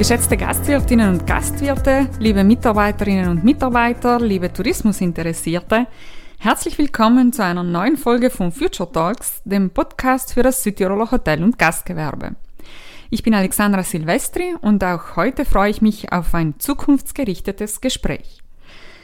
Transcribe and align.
Geschätzte 0.00 0.38
Gastwirtinnen 0.38 1.10
und 1.12 1.26
Gastwirte, 1.26 2.08
liebe 2.18 2.42
Mitarbeiterinnen 2.42 3.28
und 3.28 3.44
Mitarbeiter, 3.44 4.18
liebe 4.18 4.50
Tourismusinteressierte, 4.50 5.86
herzlich 6.38 6.78
willkommen 6.78 7.34
zu 7.34 7.44
einer 7.44 7.62
neuen 7.62 7.98
Folge 7.98 8.30
von 8.30 8.50
Future 8.50 8.90
Talks, 8.90 9.42
dem 9.44 9.68
Podcast 9.68 10.32
für 10.32 10.42
das 10.42 10.62
Südtiroler 10.62 11.10
Hotel- 11.10 11.44
und 11.44 11.58
Gastgewerbe. 11.58 12.34
Ich 13.10 13.22
bin 13.22 13.34
Alexandra 13.34 13.82
Silvestri 13.82 14.54
und 14.62 14.82
auch 14.82 15.16
heute 15.16 15.44
freue 15.44 15.70
ich 15.70 15.82
mich 15.82 16.10
auf 16.10 16.34
ein 16.34 16.54
zukunftsgerichtetes 16.58 17.82
Gespräch. 17.82 18.42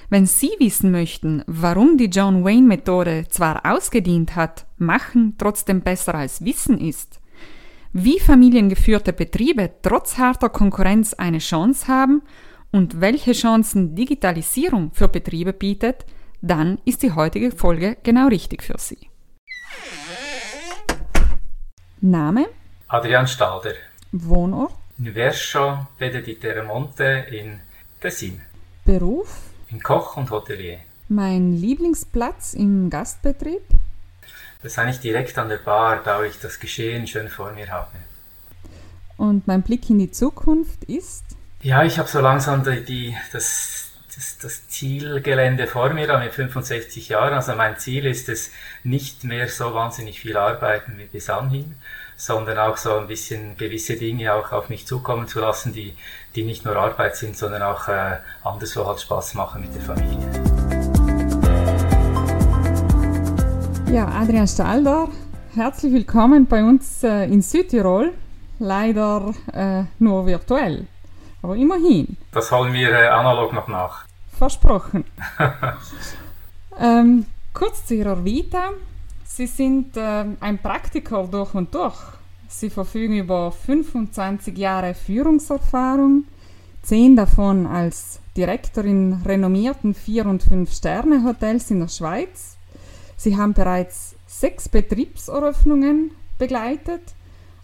Wenn 0.08 0.24
Sie 0.24 0.52
wissen 0.58 0.92
möchten, 0.92 1.42
warum 1.46 1.98
die 1.98 2.06
John 2.06 2.42
Wayne 2.42 2.66
Methode 2.66 3.26
zwar 3.28 3.70
ausgedient 3.70 4.34
hat, 4.34 4.64
machen 4.78 5.34
trotzdem 5.36 5.82
besser 5.82 6.14
als 6.14 6.42
Wissen 6.42 6.80
ist, 6.80 7.20
wie 7.98 8.20
familiengeführte 8.20 9.14
Betriebe 9.14 9.70
trotz 9.80 10.18
harter 10.18 10.50
Konkurrenz 10.50 11.14
eine 11.14 11.38
Chance 11.38 11.88
haben 11.88 12.22
und 12.70 13.00
welche 13.00 13.32
Chancen 13.32 13.94
Digitalisierung 13.94 14.90
für 14.92 15.08
Betriebe 15.08 15.54
bietet, 15.54 16.04
dann 16.42 16.78
ist 16.84 17.02
die 17.02 17.12
heutige 17.12 17.50
Folge 17.50 17.96
genau 18.02 18.28
richtig 18.28 18.62
für 18.62 18.78
Sie. 18.78 19.08
Name? 22.02 22.46
Adrian 22.88 23.26
Stalder. 23.26 23.74
Wohnort? 24.12 24.74
In 24.98 25.14
Verscho, 25.14 25.86
Bede 25.98 26.22
di 26.22 26.34
Terremonte 26.34 27.26
in 27.30 27.60
Tessin. 27.98 28.42
Beruf? 28.84 29.40
In 29.70 29.82
Koch 29.82 30.18
und 30.18 30.30
Hotelier. 30.30 30.80
Mein 31.08 31.54
Lieblingsplatz 31.54 32.52
im 32.52 32.90
Gastbetrieb? 32.90 33.62
Das 34.62 34.72
ist 34.72 34.78
eigentlich 34.78 35.00
direkt 35.00 35.36
an 35.38 35.48
der 35.48 35.58
Bar, 35.58 36.02
da 36.04 36.22
ich 36.22 36.38
das 36.40 36.58
Geschehen 36.58 37.06
schön 37.06 37.28
vor 37.28 37.52
mir 37.52 37.70
habe. 37.70 37.90
Und 39.16 39.46
mein 39.46 39.62
Blick 39.62 39.88
in 39.90 39.98
die 39.98 40.10
Zukunft 40.10 40.84
ist? 40.84 41.24
Ja, 41.62 41.84
ich 41.84 41.98
habe 41.98 42.08
so 42.08 42.20
langsam 42.20 42.64
die, 42.64 42.84
die, 42.84 43.16
das, 43.32 43.90
das, 44.14 44.38
das 44.38 44.68
Zielgelände 44.68 45.66
vor 45.66 45.90
mir 45.90 46.18
mit 46.18 46.34
65 46.34 47.08
Jahren. 47.08 47.34
Also 47.34 47.54
mein 47.54 47.78
Ziel 47.78 48.06
ist 48.06 48.28
es, 48.28 48.50
nicht 48.84 49.24
mehr 49.24 49.48
so 49.48 49.74
wahnsinnig 49.74 50.20
viel 50.20 50.36
arbeiten 50.36 50.98
wie 50.98 51.06
bis 51.06 51.30
anhin, 51.30 51.74
sondern 52.16 52.58
auch 52.58 52.76
so 52.76 52.96
ein 52.96 53.08
bisschen 53.08 53.56
gewisse 53.56 53.96
Dinge 53.96 54.32
auch 54.34 54.52
auf 54.52 54.68
mich 54.68 54.86
zukommen 54.86 55.28
zu 55.28 55.40
lassen, 55.40 55.72
die, 55.72 55.96
die 56.34 56.44
nicht 56.44 56.64
nur 56.64 56.76
Arbeit 56.76 57.16
sind, 57.16 57.36
sondern 57.36 57.62
auch 57.62 57.88
äh, 57.88 58.18
anderswo 58.44 58.86
halt 58.86 59.00
Spaß 59.00 59.34
machen 59.34 59.62
mit 59.62 59.74
der 59.74 59.82
Familie. 59.82 60.55
Ja, 63.96 64.08
Adrian 64.08 64.46
Stalder, 64.46 65.08
herzlich 65.54 65.90
willkommen 65.90 66.44
bei 66.44 66.62
uns 66.62 67.02
äh, 67.02 67.24
in 67.32 67.40
Südtirol. 67.40 68.12
Leider 68.58 69.32
äh, 69.54 69.84
nur 69.98 70.26
virtuell, 70.26 70.86
aber 71.40 71.56
immerhin. 71.56 72.18
Das 72.30 72.52
holen 72.52 72.74
wir 72.74 72.90
äh, 72.90 73.06
analog 73.06 73.54
noch 73.54 73.68
nach. 73.68 74.04
Versprochen. 74.36 75.04
ähm, 76.78 77.24
kurz 77.54 77.86
zu 77.86 77.94
Ihrer 77.94 78.22
Vita. 78.22 78.72
Sie 79.24 79.46
sind 79.46 79.96
äh, 79.96 80.26
ein 80.40 80.58
Praktiker 80.58 81.26
durch 81.26 81.54
und 81.54 81.74
durch. 81.74 81.96
Sie 82.48 82.68
verfügen 82.68 83.16
über 83.16 83.50
25 83.50 84.58
Jahre 84.58 84.92
Führungserfahrung, 84.92 86.24
zehn 86.82 87.16
davon 87.16 87.66
als 87.66 88.20
Direktor 88.36 88.84
in 88.84 89.22
renommierten 89.24 89.94
4- 89.94 90.24
und 90.24 90.44
5-Sterne-Hotels 90.44 91.70
in 91.70 91.80
der 91.80 91.88
Schweiz 91.88 92.56
Sie 93.16 93.36
haben 93.36 93.54
bereits 93.54 94.14
sechs 94.26 94.68
Betriebseröffnungen 94.68 96.10
begleitet 96.38 97.14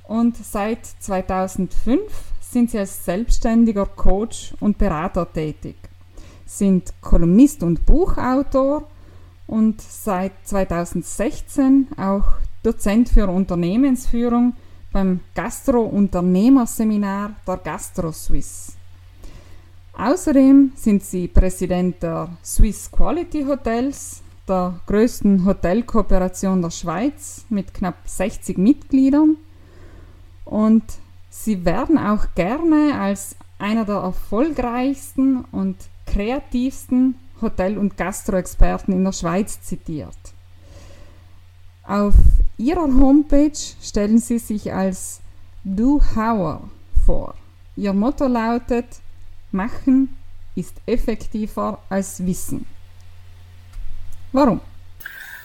und 0.05 0.36
seit 0.36 0.86
2005 0.86 2.00
sind 2.41 2.70
Sie 2.70 2.78
als 2.78 3.05
selbstständiger 3.05 3.86
Coach 3.86 4.55
und 4.61 4.78
Berater 4.78 5.30
tätig, 5.30 5.77
sind 6.46 6.92
Kolumnist 7.01 7.63
und 7.63 7.85
Buchautor 7.86 8.89
und 9.46 9.80
seit 9.80 10.33
2016 10.45 11.89
auch 11.96 12.24
Dozent 12.63 13.08
für 13.08 13.29
Unternehmensführung 13.29 14.55
beim 14.92 15.20
Gastro-Unternehmerseminar 15.34 17.34
der 17.46 17.57
Gastro 17.57 18.13
Swiss. 18.13 18.77
Außerdem 19.95 20.73
sind 20.74 21.02
sie 21.02 21.29
Präsident 21.29 22.02
der 22.02 22.29
Swiss 22.45 22.90
Quality 22.90 23.45
Hotels 23.45 24.21
der 24.48 24.80
größten 24.86 25.45
Hotelkooperation 25.45 26.63
der 26.63 26.70
Schweiz 26.70 27.45
mit 27.48 27.75
knapp 27.75 27.97
60 28.05 28.58
Mitgliedern 28.58 29.36
und 30.45 30.83
sie 31.30 31.64
werden 31.64 31.98
auch 31.98 32.27
gerne 32.35 32.98
als 32.98 33.36
einer 33.58 33.85
der 33.85 33.97
erfolgreichsten 33.97 35.45
und 35.52 35.77
kreativsten 36.07 37.14
Hotel- 37.41 37.79
und 37.79 37.97
Gastroexperten 37.97 38.92
in 38.92 39.05
der 39.05 39.13
Schweiz 39.13 39.61
zitiert. 39.63 40.17
Auf 41.85 42.14
ihrer 42.58 42.83
Homepage 42.83 43.58
stellen 43.81 44.19
sie 44.19 44.39
sich 44.39 44.73
als 44.73 45.20
Do 45.64 46.01
Hower 46.14 46.69
vor. 47.05 47.35
Ihr 47.77 47.92
Motto 47.92 48.27
lautet, 48.27 48.86
Machen 49.51 50.17
ist 50.55 50.75
effektiver 50.86 51.79
als 51.89 52.25
Wissen. 52.25 52.67
Warum? 54.33 54.61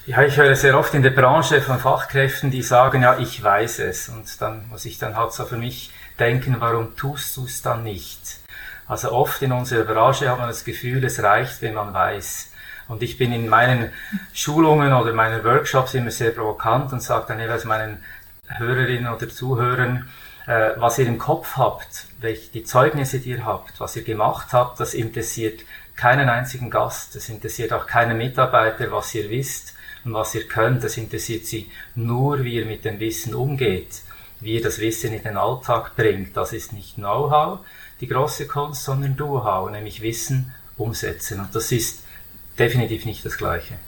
Ja, 0.05 0.23
ich 0.23 0.37
höre 0.37 0.55
sehr 0.55 0.79
oft 0.79 0.93
in 0.93 1.03
der 1.03 1.09
Branche 1.09 1.61
von 1.61 1.79
Fachkräften, 1.79 2.49
die 2.49 2.61
sagen, 2.61 3.01
ja, 3.01 3.17
ich 3.17 3.43
weiß 3.43 3.79
es. 3.79 4.07
Und 4.07 4.41
dann 4.41 4.69
muss 4.69 4.85
ich 4.85 4.97
dann 4.97 5.17
halt 5.17 5.33
so 5.33 5.43
für 5.45 5.57
mich 5.57 5.91
denken, 6.17 6.55
warum 6.59 6.95
tust 6.95 7.35
du 7.35 7.43
es 7.43 7.61
dann 7.61 7.83
nicht? 7.83 8.39
Also 8.87 9.11
oft 9.11 9.41
in 9.41 9.51
unserer 9.51 9.83
Branche 9.83 10.29
hat 10.29 10.39
man 10.39 10.47
das 10.47 10.63
Gefühl, 10.63 11.03
es 11.03 11.21
reicht, 11.21 11.61
wenn 11.61 11.73
man 11.73 11.93
weiß. 11.93 12.53
Und 12.87 13.03
ich 13.03 13.17
bin 13.17 13.33
in 13.33 13.49
meinen 13.49 13.91
Schulungen 14.31 14.93
oder 14.93 15.11
meinen 15.11 15.43
Workshops 15.43 15.93
immer 15.93 16.11
sehr 16.11 16.31
provokant 16.31 16.93
und 16.93 17.03
sage 17.03 17.25
dann 17.27 17.41
jeweils 17.41 17.65
meinen 17.65 18.01
Hörerinnen 18.47 19.13
oder 19.13 19.27
Zuhörern, 19.27 20.07
äh, 20.45 20.69
was 20.77 20.97
ihr 20.97 21.07
im 21.07 21.17
Kopf 21.17 21.57
habt, 21.57 22.05
welche 22.21 22.49
die 22.53 22.63
Zeugnisse, 22.63 23.19
die 23.19 23.31
ihr 23.31 23.45
habt, 23.45 23.81
was 23.81 23.97
ihr 23.97 24.03
gemacht 24.03 24.53
habt, 24.53 24.79
das 24.79 24.93
interessiert 24.93 25.59
keinen 25.97 26.29
einzigen 26.29 26.69
Gast, 26.69 27.15
es 27.15 27.27
interessiert 27.27 27.73
auch 27.73 27.87
keinen 27.87 28.17
Mitarbeiter, 28.17 28.91
was 28.91 29.13
ihr 29.15 29.29
wisst 29.29 29.73
und 30.05 30.13
was 30.13 30.33
ihr 30.35 30.47
könnt, 30.47 30.83
das 30.83 30.95
interessiert 30.95 31.45
sie 31.45 31.69
nur, 31.95 32.43
wie 32.43 32.55
ihr 32.55 32.65
mit 32.65 32.85
dem 32.85 32.99
Wissen 32.99 33.33
umgeht, 33.35 34.03
wie 34.39 34.53
ihr 34.53 34.61
das 34.61 34.79
Wissen 34.79 35.11
in 35.11 35.23
den 35.23 35.37
Alltag 35.37 35.95
bringt. 35.95 36.37
Das 36.37 36.53
ist 36.53 36.71
nicht 36.71 36.95
Know-how, 36.95 37.59
die 37.99 38.07
große 38.07 38.47
Kunst, 38.47 38.83
sondern 38.83 39.17
Do-how, 39.17 39.71
nämlich 39.71 40.01
Wissen 40.01 40.53
umsetzen. 40.77 41.39
Und 41.39 41.55
das 41.55 41.71
ist 41.71 42.03
definitiv 42.59 43.05
nicht 43.05 43.25
das 43.25 43.37
Gleiche. 43.37 43.79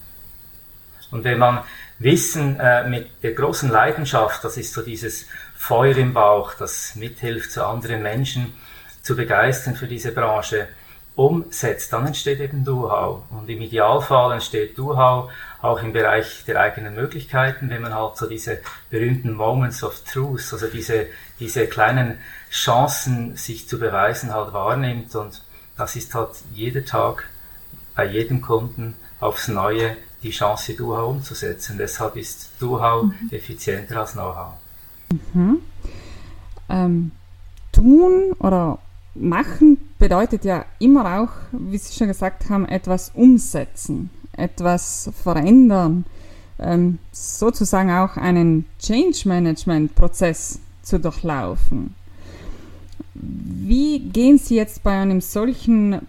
Und 1.11 1.23
wenn 1.23 1.37
man 1.37 1.63
Wissen 1.99 2.59
äh, 2.59 2.87
mit 2.87 3.23
der 3.23 3.33
großen 3.33 3.69
Leidenschaft, 3.69 4.43
das 4.43 4.57
ist 4.57 4.73
so 4.73 4.81
dieses 4.81 5.27
Feuer 5.55 5.97
im 5.97 6.13
Bauch, 6.13 6.53
das 6.55 6.95
mithilft, 6.95 7.51
so 7.51 7.63
anderen 7.63 8.01
Menschen 8.01 8.53
zu 9.03 9.15
begeistern 9.15 9.75
für 9.75 9.87
diese 9.87 10.11
Branche, 10.11 10.67
umsetzt, 11.15 11.91
dann 11.91 12.07
entsteht 12.07 12.39
eben 12.39 12.63
Do-How. 12.63 13.23
Und 13.31 13.49
im 13.49 13.61
Idealfall 13.61 14.33
entsteht 14.33 14.77
Do-How 14.77 15.31
auch 15.61 15.83
im 15.83 15.91
Bereich 15.91 16.45
der 16.47 16.59
eigenen 16.59 16.95
Möglichkeiten, 16.95 17.69
wenn 17.69 17.81
man 17.81 17.93
halt 17.93 18.15
so 18.17 18.27
diese 18.27 18.59
berühmten 18.89 19.33
Moments 19.33 19.83
of 19.83 20.01
Truth, 20.05 20.53
also 20.53 20.67
diese, 20.67 21.07
diese 21.39 21.67
kleinen 21.67 22.19
Chancen, 22.49 23.35
sich 23.35 23.67
zu 23.67 23.79
beweisen, 23.79 24.33
halt 24.33 24.53
wahrnimmt. 24.53 25.13
Und 25.15 25.41
das 25.77 25.95
ist 25.95 26.15
halt 26.15 26.31
jeder 26.53 26.85
Tag 26.85 27.29
bei 27.95 28.05
jedem 28.05 28.41
Kunden 28.41 28.95
aufs 29.19 29.49
Neue 29.49 29.97
die 30.23 30.31
Chance, 30.31 30.73
Do-How 30.73 31.09
umzusetzen. 31.09 31.77
Deshalb 31.77 32.15
ist 32.15 32.51
Do-How 32.59 33.03
mhm. 33.03 33.29
effizienter 33.31 33.99
als 34.01 34.13
Know-How. 34.13 34.53
Mhm. 35.33 35.61
Ähm, 36.69 37.11
tun 37.71 38.33
oder 38.39 38.79
machen 39.15 39.88
bedeutet 39.99 40.45
ja 40.45 40.65
immer 40.79 41.21
auch, 41.21 41.29
wie 41.51 41.77
Sie 41.77 41.93
schon 41.93 42.07
gesagt 42.07 42.49
haben, 42.49 42.65
etwas 42.67 43.11
umsetzen, 43.13 44.09
etwas 44.31 45.11
verändern, 45.21 46.05
ähm, 46.57 46.97
sozusagen 47.11 47.91
auch 47.91 48.17
einen 48.17 48.65
Change 48.79 49.27
Management 49.27 49.93
Prozess 49.95 50.59
zu 50.81 50.99
durchlaufen. 50.99 51.95
Wie 53.13 53.99
gehen 53.99 54.37
Sie 54.37 54.55
jetzt 54.55 54.81
bei 54.83 54.97
einem 54.97 55.19
solchen 55.19 56.07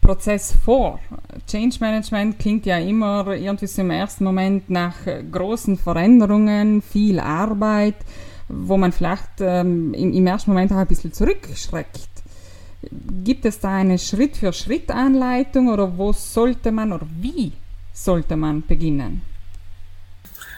Prozess 0.00 0.52
vor? 0.64 0.98
Change 1.46 1.76
Management 1.80 2.38
klingt 2.38 2.66
ja 2.66 2.78
immer 2.78 3.28
irgendwie 3.28 3.68
so 3.68 3.82
im 3.82 3.90
ersten 3.90 4.24
Moment 4.24 4.68
nach 4.68 4.96
großen 5.30 5.78
Veränderungen, 5.78 6.82
viel 6.82 7.20
Arbeit, 7.20 7.94
wo 8.48 8.76
man 8.76 8.90
vielleicht 8.90 9.40
ähm, 9.40 9.94
im, 9.94 10.12
im 10.12 10.26
ersten 10.26 10.50
Moment 10.50 10.72
auch 10.72 10.78
ein 10.78 10.86
bisschen 10.88 11.12
zurückschreckt. 11.12 12.09
Gibt 12.82 13.44
es 13.44 13.60
da 13.60 13.76
eine 13.76 13.98
Schritt-für-Schritt-Anleitung 13.98 15.68
oder 15.68 15.98
wo 15.98 16.12
sollte 16.12 16.72
man 16.72 16.92
oder 16.92 17.06
wie 17.20 17.52
sollte 17.92 18.36
man 18.36 18.66
beginnen? 18.66 19.22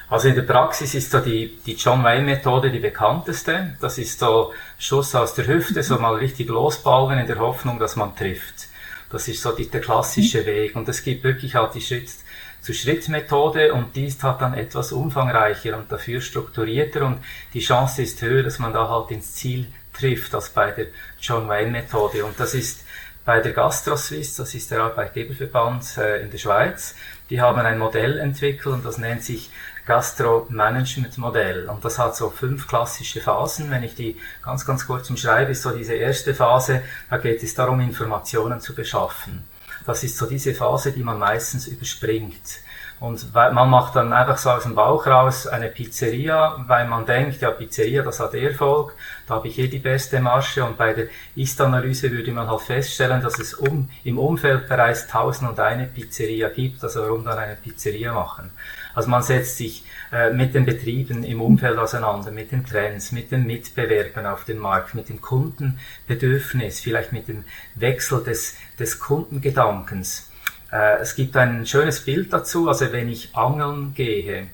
Also 0.08 0.28
in 0.28 0.34
der 0.34 0.42
Praxis 0.42 0.94
ist 0.94 1.10
so 1.10 1.20
die, 1.20 1.58
die 1.64 1.72
John 1.72 2.04
Wayne 2.04 2.24
Methode 2.24 2.70
die 2.70 2.78
bekannteste. 2.78 3.76
Das 3.80 3.96
ist 3.96 4.18
so 4.20 4.52
Schuss 4.78 5.14
aus 5.14 5.34
der 5.34 5.46
Hüfte, 5.46 5.82
so 5.82 5.98
mal 5.98 6.14
richtig 6.16 6.48
losballen 6.48 7.18
in 7.18 7.26
der 7.26 7.38
Hoffnung, 7.38 7.78
dass 7.78 7.96
man 7.96 8.14
trifft. 8.14 8.68
Das 9.10 9.26
ist 9.26 9.42
so 9.42 9.52
die, 9.52 9.68
der 9.68 9.80
klassische 9.80 10.44
Weg. 10.46 10.76
Und 10.76 10.88
es 10.88 11.02
gibt 11.02 11.24
wirklich 11.24 11.54
halt 11.54 11.74
die 11.74 11.80
Schritt-zu-Schritt-Methode 11.80 13.72
und 13.72 13.96
die 13.96 14.04
ist 14.04 14.22
halt 14.22 14.42
dann 14.42 14.54
etwas 14.54 14.92
umfangreicher 14.92 15.76
und 15.78 15.90
dafür 15.90 16.20
strukturierter 16.20 17.06
und 17.06 17.18
die 17.54 17.60
Chance 17.60 18.02
ist 18.02 18.20
höher, 18.20 18.42
dass 18.42 18.58
man 18.58 18.72
da 18.74 18.88
halt 18.88 19.10
ins 19.10 19.32
Ziel 19.32 19.66
trifft 19.92 20.34
als 20.34 20.50
bei 20.50 20.70
der 20.70 20.86
John 21.20 21.48
Wayne 21.48 21.70
Methode. 21.70 22.24
Und 22.24 22.38
das 22.38 22.54
ist 22.54 22.84
bei 23.24 23.40
der 23.40 23.52
GastroSwiss, 23.52 24.36
das 24.36 24.54
ist 24.54 24.70
der 24.70 24.80
Arbeitgeberverband 24.80 25.96
äh, 25.98 26.22
in 26.22 26.30
der 26.30 26.38
Schweiz, 26.38 26.96
die 27.30 27.40
haben 27.40 27.60
ein 27.60 27.78
Modell 27.78 28.18
entwickelt 28.18 28.74
und 28.74 28.84
das 28.84 28.98
nennt 28.98 29.22
sich 29.22 29.50
Gastro-Management-Modell. 29.86 31.68
Und 31.68 31.84
das 31.84 31.98
hat 31.98 32.16
so 32.16 32.30
fünf 32.30 32.68
klassische 32.68 33.20
Phasen. 33.20 33.70
Wenn 33.70 33.82
ich 33.82 33.94
die 33.94 34.16
ganz, 34.42 34.64
ganz 34.64 34.86
kurz 34.86 35.08
umschreibe, 35.10 35.52
ist 35.52 35.62
so 35.62 35.70
diese 35.70 35.94
erste 35.94 36.34
Phase, 36.34 36.82
da 37.10 37.18
geht 37.18 37.42
es 37.42 37.54
darum, 37.54 37.80
Informationen 37.80 38.60
zu 38.60 38.74
beschaffen. 38.74 39.44
Das 39.86 40.04
ist 40.04 40.16
so 40.16 40.26
diese 40.26 40.54
Phase, 40.54 40.92
die 40.92 41.02
man 41.02 41.18
meistens 41.18 41.66
überspringt. 41.66 42.60
Und 43.02 43.34
man 43.34 43.68
macht 43.68 43.96
dann 43.96 44.12
einfach 44.12 44.38
so 44.38 44.50
aus 44.50 44.62
dem 44.62 44.76
Bauch 44.76 45.08
raus 45.08 45.48
eine 45.48 45.66
Pizzeria, 45.66 46.54
weil 46.68 46.86
man 46.86 47.04
denkt, 47.04 47.40
ja, 47.40 47.50
Pizzeria, 47.50 48.04
das 48.04 48.20
hat 48.20 48.32
Erfolg, 48.34 48.94
da 49.26 49.34
habe 49.34 49.48
ich 49.48 49.58
eh 49.58 49.66
die 49.66 49.80
beste 49.80 50.20
Masche. 50.20 50.64
Und 50.64 50.78
bei 50.78 50.92
der 50.92 51.08
Ist-Analyse 51.34 52.12
würde 52.12 52.30
man 52.30 52.48
halt 52.48 52.60
feststellen, 52.60 53.20
dass 53.20 53.40
es 53.40 53.54
um, 53.54 53.90
im 54.04 54.20
Umfeld 54.20 54.68
bereits 54.68 55.08
tausend 55.08 55.50
und 55.50 55.58
eine 55.58 55.86
Pizzeria 55.86 56.48
gibt. 56.50 56.84
Also 56.84 57.02
warum 57.02 57.24
dann 57.24 57.38
eine 57.38 57.56
Pizzeria 57.56 58.14
machen? 58.14 58.52
Also 58.94 59.10
man 59.10 59.24
setzt 59.24 59.56
sich 59.56 59.84
äh, 60.12 60.30
mit 60.30 60.54
den 60.54 60.64
Betrieben 60.64 61.24
im 61.24 61.42
Umfeld 61.42 61.78
auseinander, 61.78 62.30
mit 62.30 62.52
den 62.52 62.64
Trends, 62.64 63.10
mit 63.10 63.32
den 63.32 63.48
Mitbewerbern 63.48 64.26
auf 64.26 64.44
dem 64.44 64.58
Markt, 64.58 64.94
mit 64.94 65.08
dem 65.08 65.20
Kundenbedürfnis, 65.20 66.78
vielleicht 66.78 67.10
mit 67.10 67.26
dem 67.26 67.42
Wechsel 67.74 68.22
des, 68.22 68.58
des 68.78 69.00
Kundengedankens. 69.00 70.28
Äh, 70.72 71.00
es 71.00 71.14
gibt 71.14 71.36
ein 71.36 71.66
schönes 71.66 72.00
Bild 72.00 72.32
dazu, 72.32 72.68
also 72.68 72.90
wenn 72.92 73.08
ich 73.08 73.36
angeln 73.36 73.92
gehe, 73.94 74.48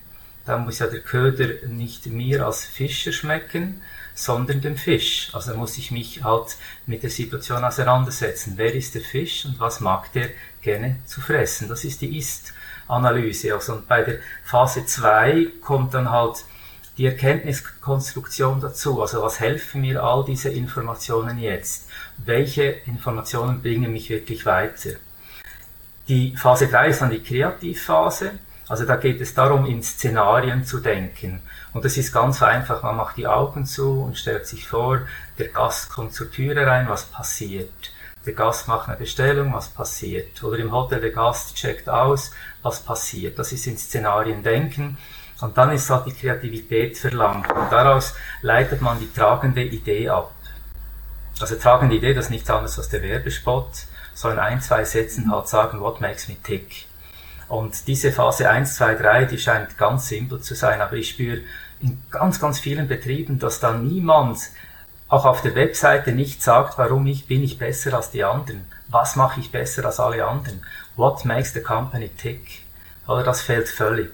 dann 0.44 0.64
muss 0.64 0.80
ja 0.80 0.86
der 0.88 1.00
Köder 1.00 1.66
nicht 1.68 2.06
mir 2.06 2.44
als 2.44 2.64
Fischer 2.64 3.12
schmecken, 3.12 3.80
sondern 4.14 4.60
dem 4.60 4.76
Fisch. 4.76 5.30
Also 5.32 5.54
muss 5.54 5.78
ich 5.78 5.92
mich 5.92 6.24
halt 6.24 6.56
mit 6.86 7.02
der 7.04 7.10
Situation 7.10 7.62
auseinandersetzen. 7.62 8.54
Wer 8.56 8.74
ist 8.74 8.94
der 8.94 9.02
Fisch 9.02 9.44
und 9.44 9.60
was 9.60 9.80
mag 9.80 10.12
der 10.12 10.30
gerne 10.60 10.96
zu 11.06 11.20
fressen? 11.20 11.68
Das 11.68 11.84
ist 11.84 12.00
die 12.00 12.18
Ist-Analyse. 12.18 13.54
Also 13.54 13.74
und 13.74 13.86
bei 13.86 14.02
der 14.02 14.18
Phase 14.44 14.84
2 14.84 15.48
kommt 15.60 15.94
dann 15.94 16.10
halt 16.10 16.44
die 16.96 17.06
Erkenntniskonstruktion 17.06 18.60
dazu. 18.60 19.00
Also 19.00 19.22
was 19.22 19.38
helfen 19.38 19.82
mir 19.82 20.02
all 20.02 20.24
diese 20.24 20.48
Informationen 20.48 21.38
jetzt? 21.38 21.88
Welche 22.16 22.64
Informationen 22.86 23.62
bringen 23.62 23.92
mich 23.92 24.10
wirklich 24.10 24.44
weiter? 24.46 24.94
Die 26.08 26.34
Phase 26.34 26.68
3 26.68 26.88
ist 26.88 27.02
dann 27.02 27.10
die 27.10 27.22
Kreativphase. 27.22 28.38
Also 28.66 28.86
da 28.86 28.96
geht 28.96 29.20
es 29.20 29.34
darum, 29.34 29.66
in 29.66 29.82
Szenarien 29.82 30.64
zu 30.64 30.80
denken. 30.80 31.42
Und 31.74 31.84
das 31.84 31.98
ist 31.98 32.12
ganz 32.14 32.42
einfach. 32.42 32.82
Man 32.82 32.96
macht 32.96 33.18
die 33.18 33.26
Augen 33.26 33.66
zu 33.66 34.00
und 34.02 34.16
stellt 34.16 34.46
sich 34.46 34.66
vor, 34.66 35.02
der 35.38 35.48
Gast 35.48 35.90
kommt 35.90 36.14
zur 36.14 36.30
Türe 36.30 36.66
rein, 36.66 36.88
was 36.88 37.04
passiert? 37.04 37.92
Der 38.24 38.32
Gast 38.32 38.68
macht 38.68 38.88
eine 38.88 38.96
Bestellung, 38.96 39.52
was 39.52 39.68
passiert? 39.68 40.42
Oder 40.42 40.58
im 40.58 40.72
Hotel 40.72 41.00
der 41.02 41.10
Gast 41.10 41.56
checkt 41.56 41.90
aus, 41.90 42.30
was 42.62 42.80
passiert? 42.80 43.38
Das 43.38 43.52
ist 43.52 43.66
in 43.66 43.76
Szenarien 43.76 44.42
denken. 44.42 44.96
Und 45.42 45.58
dann 45.58 45.72
ist 45.72 45.90
halt 45.90 46.06
die 46.06 46.14
Kreativität 46.14 46.96
verlangt. 46.96 47.52
Und 47.52 47.70
daraus 47.70 48.14
leitet 48.40 48.80
man 48.80 48.98
die 48.98 49.12
tragende 49.12 49.62
Idee 49.62 50.08
ab. 50.08 50.32
Also 51.38 51.56
tragende 51.56 51.96
Idee, 51.96 52.14
das 52.14 52.26
ist 52.26 52.30
nichts 52.30 52.48
anderes 52.48 52.78
als 52.78 52.88
der 52.88 53.02
Werbespot 53.02 53.68
so 54.18 54.30
in 54.30 54.40
ein, 54.40 54.60
zwei 54.60 54.84
Sätzen 54.84 55.30
halt 55.30 55.46
sagen, 55.46 55.78
what 55.78 56.00
makes 56.00 56.26
me 56.26 56.34
tick. 56.42 56.86
Und 57.46 57.86
diese 57.86 58.10
Phase 58.10 58.50
1, 58.50 58.74
2, 58.74 58.96
3, 58.96 59.24
die 59.26 59.38
scheint 59.38 59.78
ganz 59.78 60.08
simpel 60.08 60.40
zu 60.40 60.56
sein, 60.56 60.80
aber 60.80 60.94
ich 60.94 61.10
spüre 61.10 61.42
in 61.78 62.02
ganz, 62.10 62.40
ganz 62.40 62.58
vielen 62.58 62.88
Betrieben, 62.88 63.38
dass 63.38 63.60
da 63.60 63.72
niemand 63.72 64.40
auch 65.06 65.24
auf 65.24 65.42
der 65.42 65.54
Webseite 65.54 66.10
nicht 66.10 66.42
sagt, 66.42 66.78
warum 66.78 67.06
ich, 67.06 67.28
bin 67.28 67.44
ich 67.44 67.58
besser 67.58 67.94
als 67.94 68.10
die 68.10 68.24
anderen, 68.24 68.64
was 68.88 69.14
mache 69.14 69.38
ich 69.38 69.52
besser 69.52 69.84
als 69.84 70.00
alle 70.00 70.26
anderen, 70.26 70.66
what 70.96 71.24
makes 71.24 71.52
the 71.52 71.62
company 71.62 72.08
tick. 72.08 72.64
Oder 73.06 73.22
das 73.22 73.40
fällt 73.40 73.68
völlig. 73.68 74.10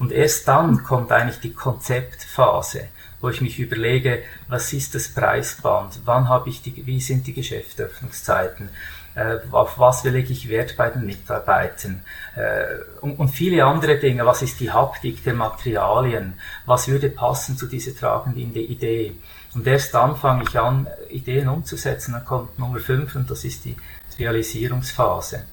Und 0.00 0.10
erst 0.10 0.48
dann 0.48 0.82
kommt 0.82 1.12
eigentlich 1.12 1.38
die 1.38 1.54
Konzeptphase, 1.54 2.88
wo 3.20 3.28
ich 3.30 3.40
mich 3.40 3.58
überlege, 3.58 4.22
was 4.48 4.72
ist 4.72 4.94
das 4.94 5.08
Preisband, 5.08 6.00
wann 6.04 6.28
habe 6.28 6.48
ich 6.50 6.62
die, 6.62 6.86
wie 6.86 7.00
sind 7.00 7.26
die 7.26 7.32
Geschäftsöffnungszeiten, 7.32 8.68
äh, 9.16 9.38
auf 9.50 9.78
was 9.78 10.04
lege 10.04 10.32
ich 10.32 10.48
Wert 10.48 10.76
bei 10.76 10.90
den 10.90 11.06
Mitarbeitern 11.06 12.02
äh, 12.36 13.00
und, 13.00 13.18
und, 13.18 13.28
viele 13.28 13.64
andere 13.64 13.96
Dinge. 13.98 14.26
Was 14.26 14.42
ist 14.42 14.60
die 14.60 14.70
Haptik 14.70 15.24
der 15.24 15.32
Materialien? 15.32 16.34
Was 16.66 16.86
würde 16.88 17.08
passen 17.08 17.56
zu 17.56 17.66
dieser 17.66 17.96
tragenden 17.96 18.54
Idee? 18.54 19.14
Und 19.54 19.66
erst 19.66 19.94
dann 19.94 20.16
fange 20.16 20.44
ich 20.46 20.58
an, 20.58 20.86
Ideen 21.08 21.48
umzusetzen. 21.48 22.12
Dann 22.12 22.26
kommt 22.26 22.58
Nummer 22.58 22.78
5 22.78 23.14
und 23.14 23.30
das 23.30 23.42
ist 23.44 23.64
die 23.64 23.76
Realisierungsphase. 24.18 25.44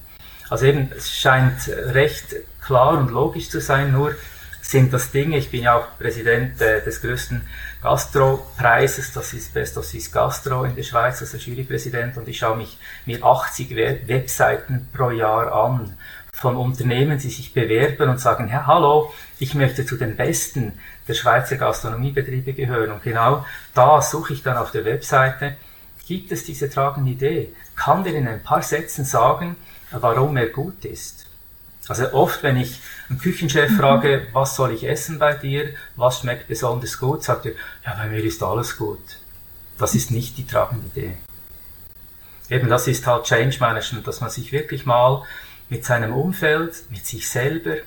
Also 0.50 0.66
eben, 0.66 0.92
es 0.96 1.10
scheint 1.10 1.70
recht 1.70 2.36
klar 2.62 2.98
und 2.98 3.12
logisch 3.12 3.50
zu 3.50 3.62
sein, 3.62 3.94
nur 3.94 4.14
sind 4.74 4.92
das 4.92 5.12
Dinge, 5.12 5.38
ich 5.38 5.52
bin 5.52 5.62
ja 5.62 5.78
auch 5.78 6.00
Präsident 6.00 6.60
äh, 6.60 6.84
des 6.84 7.00
größten 7.00 7.48
Gastro-Preises, 7.84 9.14
das 9.14 9.32
ist 9.34 9.54
Best 9.54 9.78
of 9.78 9.86
Swiss 9.86 10.12
Gastro 10.12 10.64
in 10.64 10.76
der 10.76 10.82
Schweiz, 10.82 11.22
also 11.22 11.38
Jurypräsident, 11.38 12.18
und 12.18 12.28
ich 12.28 12.40
schaue 12.40 12.58
mich 12.58 12.80
mir 13.06 13.24
80 13.24 13.76
Webseiten 14.08 14.90
pro 14.92 15.12
Jahr 15.12 15.54
an 15.54 15.96
von 16.34 16.56
Unternehmen, 16.56 17.20
die 17.20 17.30
sich 17.30 17.54
bewerben 17.54 18.10
und 18.10 18.20
sagen, 18.20 18.50
ja, 18.50 18.66
hallo, 18.66 19.14
ich 19.38 19.54
möchte 19.54 19.86
zu 19.86 19.96
den 19.96 20.16
Besten 20.16 20.74
der 21.08 21.14
Schweizer 21.14 21.58
Gastronomiebetriebe 21.58 22.54
gehören. 22.54 22.94
Und 22.94 23.04
genau 23.04 23.46
da 23.76 24.02
suche 24.02 24.34
ich 24.34 24.42
dann 24.42 24.58
auf 24.58 24.72
der 24.72 24.86
Webseite, 24.86 25.56
gibt 26.08 26.32
es 26.32 26.46
diese 26.46 26.68
tragende 26.68 27.12
Idee? 27.12 27.54
Kann 27.76 28.04
der 28.04 28.16
in 28.16 28.28
ein 28.28 28.42
paar 28.42 28.64
Sätzen 28.64 29.06
sagen, 29.06 29.56
warum 29.92 30.36
er 30.36 30.48
gut 30.48 30.84
ist? 30.84 31.23
Also 31.88 32.14
oft, 32.14 32.44
wenn 32.44 32.58
ich 32.58 32.80
einen 33.10 33.20
Küchenchef 33.20 33.72
mhm. 33.72 33.78
frage, 33.78 34.28
was 34.32 34.56
soll 34.56 34.72
ich 34.72 34.88
essen 34.88 35.20
bei 35.20 35.34
dir, 35.34 35.74
was 35.96 36.20
schmeckt 36.20 36.48
besonders 36.48 36.98
gut, 36.98 37.24
sagt 37.24 37.46
er, 37.46 37.54
ja, 37.86 37.94
bei 37.96 38.08
mir 38.08 38.24
ist 38.24 38.42
alles 38.42 38.78
gut. 38.78 39.18
Das 39.78 39.96
ist 39.96 40.12
nicht 40.12 40.38
die 40.38 40.48
tragende 40.48 40.88
Idee. 40.88 41.18
Eben 42.50 42.70
das 42.70 42.88
ist 42.88 43.06
halt 43.08 43.26
Change 43.26 43.58
Management, 43.60 44.08
dass 44.08 44.22
man 44.22 44.30
sich 44.30 44.52
wirklich 44.52 44.86
mal 44.86 45.24
mit 45.70 45.86
seinem 45.86 46.14
Umfeld, 46.14 46.84
mit 46.90 47.06
sich 47.06 47.28
selber 47.28 47.78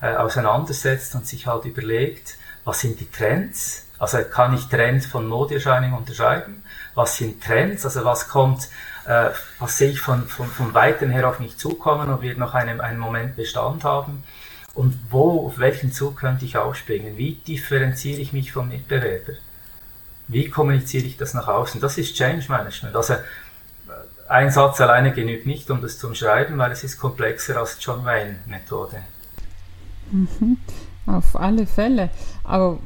äh, 0.00 0.14
auseinandersetzt 0.16 1.14
und 1.14 1.26
sich 1.26 1.46
halt 1.46 1.64
überlegt, 1.64 2.36
was 2.64 2.80
sind 2.80 3.00
die 3.00 3.10
Trends? 3.10 3.86
Also 3.98 4.18
kann 4.24 4.54
ich 4.54 4.66
Trends 4.66 5.06
von 5.06 5.26
Modeerscheinungen 5.26 5.96
unterscheiden? 5.96 6.62
Was 6.94 7.16
sind 7.16 7.42
Trends? 7.42 7.84
Also 7.84 8.04
was 8.04 8.28
kommt 8.28 8.68
äh, 9.06 9.30
was 9.58 9.78
sehe 9.78 9.90
ich 9.90 10.00
von, 10.00 10.26
von, 10.26 10.46
von 10.46 10.74
Weitem 10.74 11.10
her 11.10 11.28
auf 11.28 11.38
mich 11.38 11.56
zukommen 11.56 12.08
und 12.08 12.22
wird 12.22 12.38
noch 12.38 12.54
einen, 12.54 12.80
einen 12.80 12.98
Moment 12.98 13.36
Bestand 13.36 13.84
haben 13.84 14.24
und 14.74 14.98
wo, 15.10 15.46
auf 15.46 15.58
welchen 15.58 15.92
Zug 15.92 16.16
könnte 16.16 16.44
ich 16.44 16.58
aufspringen? 16.58 17.16
Wie 17.16 17.34
differenziere 17.34 18.20
ich 18.20 18.32
mich 18.32 18.52
vom 18.52 18.68
Mitbewerber? 18.68 19.32
Wie 20.28 20.50
kommuniziere 20.50 21.06
ich 21.06 21.16
das 21.16 21.34
nach 21.34 21.46
außen? 21.46 21.80
Das 21.80 21.98
ist 21.98 22.14
Change 22.16 22.46
Management. 22.48 22.96
Also 22.96 23.14
äh, 23.14 23.18
ein 24.28 24.50
Satz 24.50 24.80
alleine 24.80 25.12
genügt 25.12 25.46
nicht, 25.46 25.70
um 25.70 25.80
das 25.80 25.98
zu 25.98 26.12
schreiben, 26.14 26.58
weil 26.58 26.72
es 26.72 26.82
ist 26.82 26.98
komplexer 26.98 27.56
als 27.56 27.78
John 27.80 28.04
Wayne 28.04 28.40
Methode. 28.46 29.02
Mhm, 30.10 30.58
auf 31.06 31.36
alle 31.36 31.66
Fälle. 31.66 32.10
Aber 32.42 32.78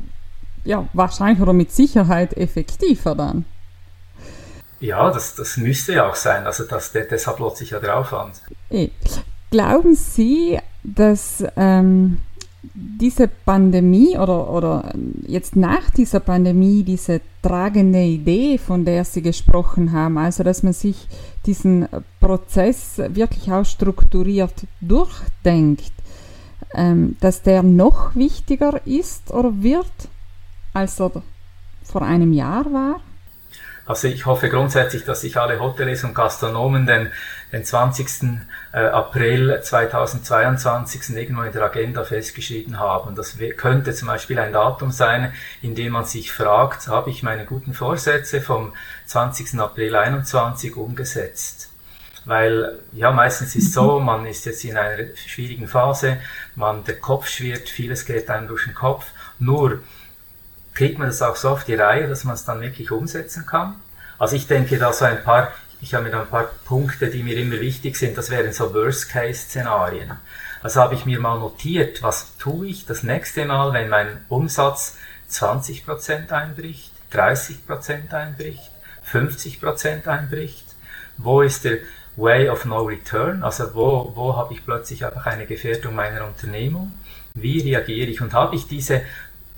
ja, 0.65 0.87
wahrscheinlich 0.93 1.41
oder 1.41 1.55
mit 1.55 1.73
Sicherheit 1.73 2.37
effektiver 2.37 3.15
dann. 3.15 3.47
Ja, 4.80 5.10
das, 5.10 5.34
das 5.34 5.56
müsste 5.56 5.94
ja 5.94 6.08
auch 6.08 6.14
sein. 6.14 6.46
Also 6.46 6.64
das, 6.64 6.92
deshalb 6.92 7.38
lohnt 7.38 7.56
sich 7.56 7.70
ja 7.70 7.78
der 7.78 7.99
Aufwand. 7.99 8.40
Glauben 9.50 9.94
Sie, 9.94 10.58
dass 10.82 11.44
ähm, 11.56 12.18
diese 12.62 13.28
Pandemie 13.28 14.16
oder, 14.18 14.50
oder 14.50 14.92
jetzt 15.26 15.56
nach 15.56 15.90
dieser 15.90 16.20
Pandemie 16.20 16.82
diese 16.82 17.20
tragende 17.42 18.02
Idee, 18.02 18.58
von 18.58 18.84
der 18.84 19.04
Sie 19.04 19.22
gesprochen 19.22 19.92
haben, 19.92 20.18
also 20.18 20.42
dass 20.44 20.62
man 20.62 20.72
sich 20.72 21.08
diesen 21.46 21.88
Prozess 22.20 22.99
wirklich 22.99 23.50
auch 23.52 23.64
strukturiert 23.64 24.66
durchdenkt, 24.80 25.92
ähm, 26.75 27.16
dass 27.20 27.42
der 27.42 27.62
noch 27.62 28.14
wichtiger 28.14 28.80
ist 28.87 29.30
oder 29.30 29.62
wird, 29.62 30.08
als 30.72 31.00
er 31.00 31.22
vor 31.82 32.02
einem 32.02 32.32
Jahr 32.32 32.72
war? 32.72 33.00
Also 33.90 34.06
ich 34.06 34.25
hoffe 34.25 34.49
grundsätzlich, 34.49 35.02
dass 35.02 35.23
sich 35.23 35.37
alle 35.37 35.59
Hoteliers 35.59 36.04
und 36.04 36.14
Gastronomen 36.14 36.87
den, 36.87 37.11
den 37.52 37.64
20. 37.64 38.38
Äh, 38.73 38.78
April 38.82 39.61
2022 39.61 41.16
irgendwo 41.16 41.42
in 41.42 41.50
der 41.52 41.64
Agenda 41.64 42.04
festgeschrieben 42.04 42.78
haben. 42.78 43.16
Das 43.16 43.37
könnte 43.56 43.92
zum 43.92 44.06
Beispiel 44.06 44.38
ein 44.38 44.52
Datum 44.52 44.92
sein, 44.92 45.32
in 45.61 45.75
dem 45.75 45.94
man 45.94 46.04
sich 46.04 46.30
fragt, 46.30 46.87
habe 46.87 47.11
ich 47.11 47.25
meine 47.25 47.44
guten 47.47 47.75
Vorsätze 47.75 48.40
vom 48.40 48.75
20. 49.06 49.59
April 49.59 49.90
2021 49.90 50.76
umgesetzt? 50.76 51.70
Weil 52.26 52.78
ja, 52.92 53.11
meistens 53.11 53.56
ist 53.56 53.73
so, 53.73 53.99
man 54.11 54.25
ist 54.25 54.47
jetzt 54.47 54.64
in 54.64 54.76
einer 54.76 55.02
schwierigen 55.16 55.66
Phase, 55.66 56.18
man, 56.54 56.85
der 56.85 57.00
Kopf 57.00 57.26
schwirrt, 57.26 57.68
vieles 57.68 58.06
geht 58.06 58.30
einem 58.30 58.47
durch 58.47 58.66
den 58.66 58.75
Kopf. 58.75 59.06
Nur 59.40 59.80
kriegt 60.80 60.99
man 60.99 61.08
das 61.08 61.20
auch 61.20 61.37
so 61.37 61.50
auf 61.50 61.64
die 61.64 61.75
Reihe, 61.75 62.08
dass 62.08 62.25
man 62.25 62.37
es 62.37 62.46
dann 62.46 62.62
wirklich 62.62 62.90
umsetzen 62.90 63.44
kann. 63.44 63.75
Also 64.18 64.34
ich 64.34 64.46
denke 64.46 64.78
da 64.78 64.94
so 64.94 65.04
ein 65.04 65.22
paar, 65.22 65.52
ich 65.82 65.92
habe 65.92 66.04
mir 66.04 66.10
da 66.10 66.22
ein 66.22 66.28
paar 66.28 66.49
Punkte, 66.64 67.08
die 67.08 67.22
mir 67.22 67.37
immer 67.37 67.60
wichtig 67.60 67.99
sind, 67.99 68.16
das 68.16 68.30
wären 68.30 68.50
so 68.54 68.72
Worst-Case-Szenarien. 68.72 70.12
Also 70.62 70.80
habe 70.80 70.94
ich 70.94 71.04
mir 71.04 71.20
mal 71.20 71.38
notiert, 71.38 72.02
was 72.02 72.38
tue 72.38 72.68
ich 72.68 72.87
das 72.87 73.02
nächste 73.02 73.44
Mal, 73.44 73.75
wenn 73.75 73.90
mein 73.90 74.25
Umsatz 74.30 74.96
20% 75.30 76.32
einbricht, 76.32 76.92
30% 77.12 78.14
einbricht, 78.14 78.70
50% 79.12 80.06
einbricht? 80.06 80.64
Wo 81.18 81.42
ist 81.42 81.64
der 81.64 81.80
Way 82.16 82.49
of 82.49 82.64
No 82.64 82.84
Return? 82.84 83.42
Also 83.42 83.75
wo, 83.75 84.12
wo 84.14 84.34
habe 84.34 84.54
ich 84.54 84.64
plötzlich 84.64 85.04
einfach 85.04 85.26
eine 85.26 85.44
Gefährdung 85.44 85.94
meiner 85.94 86.25
Unternehmung? 86.25 86.94
Wie 87.34 87.60
reagiere 87.60 88.08
ich? 88.08 88.22
Und 88.22 88.32
habe 88.32 88.56
ich 88.56 88.66
diese 88.66 89.02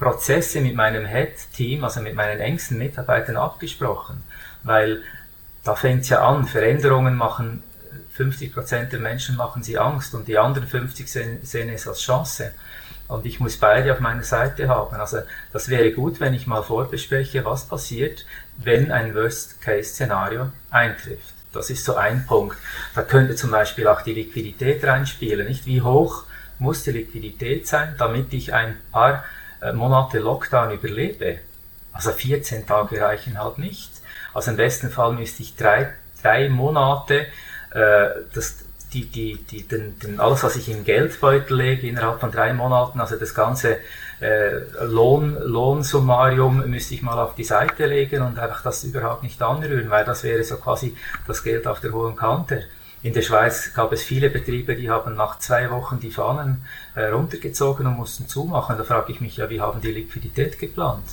Prozesse 0.03 0.61
mit 0.61 0.75
meinem 0.75 1.07
Head-Team, 1.07 1.85
also 1.85 2.01
mit 2.01 2.15
meinen 2.15 2.41
engsten 2.41 2.79
Mitarbeitern 2.79 3.37
abgesprochen, 3.37 4.23
weil 4.65 5.03
da 5.65 5.77
fängt 5.77 6.03
es 6.03 6.09
ja 6.09 6.27
an, 6.27 6.47
Veränderungen 6.47 7.15
machen, 7.15 7.63
50% 8.19 8.91
der 8.91 9.01
Menschen 9.01 9.37
machen 9.37 9.63
sie 9.63 9.79
Angst 9.79 10.15
und 10.15 10.27
die 10.27 10.39
anderen 10.39 10.67
50 10.67 11.11
sehen, 11.11 11.39
sehen 11.43 11.69
es 11.71 11.87
als 11.87 12.01
Chance. 12.01 12.53
Und 13.09 13.27
ich 13.27 13.41
muss 13.41 13.57
beide 13.57 13.93
auf 13.93 14.01
meiner 14.01 14.23
Seite 14.23 14.69
haben. 14.69 14.97
Also 14.97 15.19
das 15.53 15.69
wäre 15.69 15.93
gut, 15.93 16.19
wenn 16.21 16.35
ich 16.35 16.47
mal 16.47 16.63
vorbespreche, 16.63 17.45
was 17.45 17.67
passiert, 17.67 18.25
wenn 18.57 18.91
ein 18.91 19.15
Worst-Case-Szenario 19.15 20.51
eintrifft. 20.71 21.35
Das 21.53 21.69
ist 21.69 21.85
so 21.85 21.97
ein 21.97 22.27
Punkt. 22.27 22.57
Da 22.95 23.03
könnte 23.03 23.35
zum 23.37 23.51
Beispiel 23.51 23.87
auch 23.87 24.03
die 24.03 24.15
Liquidität 24.15 24.85
reinspielen. 24.85 25.47
Nicht 25.47 25.67
wie 25.67 25.83
hoch 25.83 26.25
muss 26.59 26.85
die 26.85 26.93
Liquidität 26.93 27.67
sein, 27.67 27.95
damit 27.99 28.33
ich 28.33 28.55
ein 28.55 28.79
paar 28.91 29.25
Monate 29.73 30.19
Lockdown 30.19 30.73
überlebe. 30.73 31.39
Also 31.93 32.11
14 32.11 32.67
Tage 32.67 33.01
reichen 33.01 33.39
halt 33.39 33.59
nicht. 33.59 33.91
Also 34.35 34.51
im 34.51 34.57
besten 34.57 34.91
Fall 34.91 35.13
müsste 35.13 35.43
ich 35.43 35.57
drei, 35.57 35.93
drei 36.23 36.49
Monate 36.49 37.27
äh, 37.71 38.09
das, 38.35 38.65
die, 38.93 39.07
die, 39.07 39.37
die, 39.45 39.67
den, 39.67 39.99
den, 39.99 40.21
alles, 40.21 40.43
was 40.43 40.57
ich 40.57 40.69
in 40.69 40.85
Geldbeutel 40.85 41.57
lege, 41.57 41.87
innerhalb 41.87 42.21
von 42.21 42.31
drei 42.31 42.53
Monaten, 42.53 43.01
also 43.01 43.17
das 43.17 43.35
ganze 43.35 43.79
äh, 44.21 44.61
Lohn, 44.85 45.37
Lohnsummarium 45.41 46.69
müsste 46.69 46.95
ich 46.95 47.03
mal 47.03 47.19
auf 47.19 47.35
die 47.35 47.45
Seite 47.45 47.87
legen 47.87 48.23
und 48.23 48.39
einfach 48.39 48.63
das 48.63 48.85
überhaupt 48.85 49.23
nicht 49.23 49.41
anrühren, 49.43 49.91
weil 49.91 50.05
das 50.05 50.25
wäre 50.25 50.45
so 50.45 50.57
quasi 50.57 50.97
das 51.27 51.43
Geld 51.43 51.67
auf 51.67 51.81
der 51.81 51.93
hohen 51.93 52.17
Kante. 52.17 52.65
In 53.03 53.13
der 53.13 53.23
Schweiz 53.23 53.75
gab 53.75 53.93
es 53.93 54.03
viele 54.03 54.31
Betriebe, 54.31 54.77
die 54.77 54.89
haben 54.89 55.17
nach 55.17 55.41
zwei 55.41 55.69
Wochen 55.71 55.99
die 55.99 56.11
Fahnen 56.11 56.65
äh, 56.95 57.07
runtergezogen 57.07 57.87
und 57.87 57.97
mussten 57.97 58.29
zumachen. 58.29 58.79
Da 58.79 58.85
frage 58.85 59.11
ich 59.11 59.21
mich 59.21 59.37
ja, 59.39 59.51
wie 59.51 59.61
haben 59.61 59.81
die 59.81 59.91
Liquidität 59.91 60.59
geplant? 60.61 61.05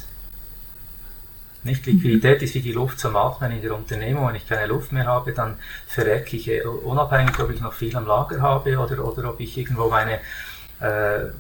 Nicht 1.64 1.88
Liquidität 1.88 2.44
ist 2.44 2.54
wie 2.54 2.62
die 2.62 2.72
Luft 2.72 3.00
zum 3.00 3.16
Atmen 3.16 3.52
in 3.52 3.64
der 3.64 3.76
Unternehmung. 3.76 4.28
Wenn 4.28 4.36
ich 4.36 4.48
keine 4.48 4.68
Luft 4.68 4.92
mehr 4.92 5.08
habe, 5.08 5.34
dann 5.34 5.58
verrecke 5.88 6.38
ich, 6.38 6.48
äh, 6.48 6.62
unabhängig, 6.62 7.40
ob 7.40 7.50
ich 7.50 7.60
noch 7.60 7.74
viel 7.74 7.96
am 7.98 8.06
Lager 8.06 8.40
habe 8.40 8.78
oder, 8.78 9.04
oder 9.04 9.30
ob 9.32 9.40
ich 9.40 9.58
irgendwo 9.58 9.90
meine 9.90 10.20
äh, 10.80 11.32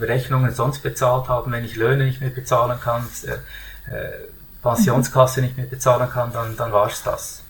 Rechnungen 0.00 0.54
sonst 0.54 0.82
bezahlt 0.82 1.28
habe. 1.28 1.50
Wenn 1.50 1.66
ich 1.66 1.76
Löhne 1.76 2.06
nicht 2.06 2.22
mehr 2.22 2.30
bezahlen 2.30 2.80
kann, 2.80 3.06
äh, 3.26 3.94
äh 3.94 4.12
Pensionskasse 4.60 5.40
nicht 5.40 5.56
mehr 5.56 5.66
bezahlen 5.66 6.10
kann, 6.10 6.32
dann, 6.32 6.56
dann 6.56 6.72
war 6.72 6.88
es 6.88 7.02
das. 7.04 7.44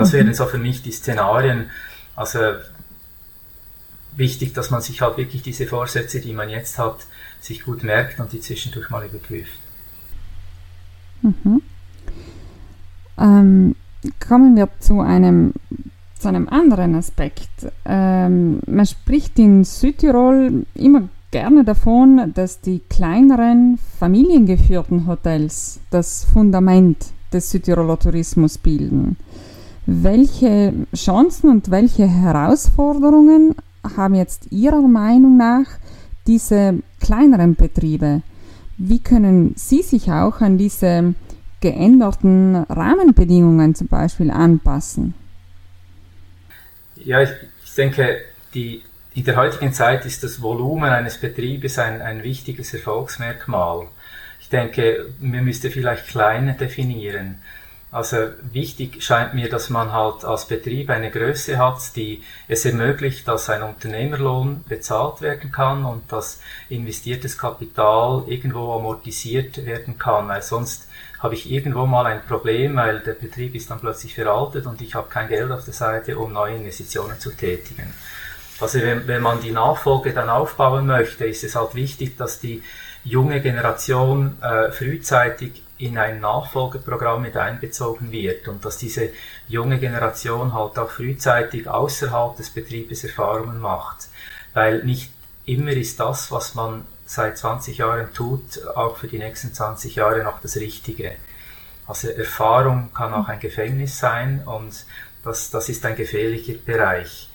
Das 0.00 0.12
wären 0.12 0.32
so 0.34 0.46
für 0.46 0.58
mich 0.58 0.82
die 0.82 0.92
Szenarien. 0.92 1.70
Also 2.16 2.38
wichtig, 4.16 4.54
dass 4.54 4.70
man 4.70 4.80
sich 4.80 5.00
halt 5.02 5.16
wirklich 5.16 5.42
diese 5.42 5.66
Vorsätze, 5.66 6.20
die 6.20 6.32
man 6.32 6.48
jetzt 6.48 6.78
hat, 6.78 7.06
sich 7.40 7.64
gut 7.64 7.82
merkt 7.82 8.18
und 8.20 8.32
die 8.32 8.40
zwischendurch 8.40 8.90
mal 8.90 9.04
überprüft. 9.04 9.58
Mhm. 11.22 11.62
Ähm, 13.18 13.76
kommen 14.26 14.56
wir 14.56 14.68
zu 14.78 15.00
einem, 15.00 15.52
zu 16.18 16.28
einem 16.28 16.48
anderen 16.48 16.94
Aspekt. 16.94 17.50
Ähm, 17.84 18.60
man 18.66 18.86
spricht 18.86 19.38
in 19.38 19.64
Südtirol 19.64 20.64
immer 20.74 21.08
gerne 21.30 21.64
davon, 21.64 22.32
dass 22.34 22.60
die 22.60 22.80
kleineren 22.88 23.78
familiengeführten 23.98 25.06
Hotels 25.06 25.80
das 25.90 26.24
Fundament 26.24 27.06
des 27.32 27.50
Südtiroler 27.50 27.98
Tourismus 27.98 28.58
bilden. 28.58 29.16
Welche 29.92 30.72
Chancen 30.94 31.50
und 31.50 31.72
welche 31.72 32.06
Herausforderungen 32.06 33.56
haben 33.96 34.14
jetzt 34.14 34.46
Ihrer 34.52 34.82
Meinung 34.82 35.36
nach 35.36 35.66
diese 36.28 36.78
kleineren 37.00 37.56
Betriebe? 37.56 38.22
Wie 38.78 39.00
können 39.00 39.52
Sie 39.56 39.82
sich 39.82 40.12
auch 40.12 40.42
an 40.42 40.58
diese 40.58 41.14
geänderten 41.60 42.54
Rahmenbedingungen 42.54 43.74
zum 43.74 43.88
Beispiel 43.88 44.30
anpassen? 44.30 45.14
Ja, 46.94 47.22
ich, 47.22 47.30
ich 47.64 47.74
denke, 47.74 48.18
die, 48.54 48.82
in 49.14 49.24
der 49.24 49.34
heutigen 49.34 49.72
Zeit 49.72 50.06
ist 50.06 50.22
das 50.22 50.40
Volumen 50.40 50.88
eines 50.88 51.18
Betriebes 51.18 51.80
ein, 51.80 52.00
ein 52.00 52.22
wichtiges 52.22 52.72
Erfolgsmerkmal. 52.72 53.88
Ich 54.40 54.50
denke, 54.50 55.12
man 55.18 55.44
müsste 55.44 55.68
vielleicht 55.68 56.06
kleiner 56.06 56.52
definieren. 56.52 57.40
Also 57.92 58.28
wichtig 58.52 59.02
scheint 59.02 59.34
mir, 59.34 59.48
dass 59.48 59.68
man 59.68 59.92
halt 59.92 60.24
als 60.24 60.46
Betrieb 60.46 60.90
eine 60.90 61.10
Größe 61.10 61.58
hat, 61.58 61.96
die 61.96 62.22
es 62.46 62.64
ermöglicht, 62.64 63.26
dass 63.26 63.50
ein 63.50 63.64
Unternehmerlohn 63.64 64.64
bezahlt 64.68 65.22
werden 65.22 65.50
kann 65.50 65.84
und 65.84 66.12
dass 66.12 66.40
investiertes 66.68 67.36
Kapital 67.36 68.22
irgendwo 68.28 68.74
amortisiert 68.74 69.66
werden 69.66 69.98
kann, 69.98 70.28
weil 70.28 70.42
sonst 70.42 70.88
habe 71.18 71.34
ich 71.34 71.50
irgendwo 71.50 71.84
mal 71.84 72.06
ein 72.06 72.22
Problem, 72.22 72.76
weil 72.76 73.00
der 73.00 73.14
Betrieb 73.14 73.56
ist 73.56 73.70
dann 73.70 73.80
plötzlich 73.80 74.14
veraltet 74.14 74.66
und 74.66 74.80
ich 74.80 74.94
habe 74.94 75.08
kein 75.10 75.28
Geld 75.28 75.50
auf 75.50 75.64
der 75.64 75.74
Seite, 75.74 76.16
um 76.16 76.32
neue 76.32 76.56
Investitionen 76.56 77.18
zu 77.18 77.30
tätigen. 77.30 77.92
Also 78.60 78.80
wenn, 78.80 79.08
wenn 79.08 79.22
man 79.22 79.40
die 79.40 79.50
Nachfolge 79.50 80.12
dann 80.12 80.30
aufbauen 80.30 80.86
möchte, 80.86 81.24
ist 81.24 81.42
es 81.42 81.56
halt 81.56 81.74
wichtig, 81.74 82.16
dass 82.16 82.38
die 82.38 82.62
junge 83.02 83.40
Generation 83.40 84.36
äh, 84.42 84.70
frühzeitig 84.70 85.62
in 85.80 85.96
ein 85.96 86.20
Nachfolgeprogramm 86.20 87.22
mit 87.22 87.36
einbezogen 87.36 88.12
wird 88.12 88.48
und 88.48 88.64
dass 88.64 88.76
diese 88.78 89.10
junge 89.48 89.78
Generation 89.78 90.52
halt 90.52 90.78
auch 90.78 90.90
frühzeitig 90.90 91.68
außerhalb 91.68 92.36
des 92.36 92.50
Betriebes 92.50 93.02
Erfahrungen 93.02 93.58
macht. 93.58 94.08
Weil 94.52 94.84
nicht 94.84 95.10
immer 95.46 95.72
ist 95.72 95.98
das, 95.98 96.30
was 96.30 96.54
man 96.54 96.84
seit 97.06 97.38
20 97.38 97.78
Jahren 97.78 98.12
tut, 98.12 98.64
auch 98.76 98.98
für 98.98 99.08
die 99.08 99.18
nächsten 99.18 99.54
20 99.54 99.96
Jahre 99.96 100.22
noch 100.22 100.40
das 100.40 100.56
Richtige. 100.56 101.12
Also 101.86 102.08
Erfahrung 102.08 102.92
kann 102.94 103.14
auch 103.14 103.28
ein 103.28 103.40
Gefängnis 103.40 103.98
sein 103.98 104.42
und 104.44 104.84
das, 105.24 105.50
das 105.50 105.68
ist 105.68 105.84
ein 105.86 105.96
gefährlicher 105.96 106.54
Bereich. 106.64 107.30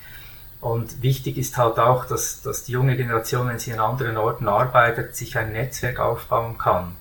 Und 0.61 1.01
wichtig 1.01 1.37
ist 1.37 1.57
halt 1.57 1.77
auch, 1.77 2.05
dass, 2.05 2.41
dass 2.41 2.63
die 2.63 2.71
junge 2.71 2.95
Generation, 2.95 3.49
wenn 3.49 3.59
sie 3.59 3.73
an 3.73 3.79
anderen 3.79 4.17
Orten 4.17 4.47
arbeitet, 4.47 5.15
sich 5.15 5.37
ein 5.37 5.51
Netzwerk 5.51 5.99
aufbauen 5.99 6.57
kann 6.57 6.95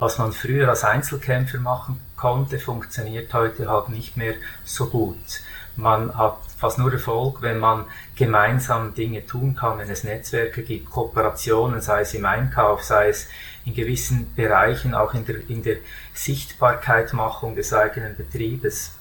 was 0.00 0.18
man 0.18 0.32
früher 0.32 0.68
als 0.68 0.82
Einzelkämpfer 0.82 1.58
machen 1.58 2.00
konnte, 2.16 2.58
funktioniert 2.58 3.32
heute 3.34 3.68
halt 3.68 3.90
nicht 3.90 4.16
mehr 4.16 4.34
so 4.64 4.86
gut. 4.86 5.42
Man 5.76 6.16
hat 6.16 6.38
fast 6.58 6.78
nur 6.78 6.92
Erfolg, 6.92 7.42
wenn 7.42 7.58
man 7.58 7.84
gemeinsam 8.16 8.94
Dinge 8.94 9.24
tun 9.24 9.54
kann, 9.54 9.78
wenn 9.78 9.88
es 9.88 10.02
Netzwerke 10.02 10.62
gibt, 10.62 10.90
Kooperationen, 10.90 11.80
sei 11.80 12.00
es 12.00 12.14
im 12.14 12.24
Einkauf, 12.24 12.82
sei 12.82 13.08
es 13.08 13.28
in 13.64 13.74
gewissen 13.74 14.34
Bereichen, 14.34 14.94
auch 14.94 15.14
in 15.14 15.24
der, 15.26 15.48
in 15.48 15.62
der 15.62 15.76
Sichtbarkeitmachung 16.14 17.54
des 17.54 17.72
eigenen 17.72 18.16
Betriebes. 18.16 18.96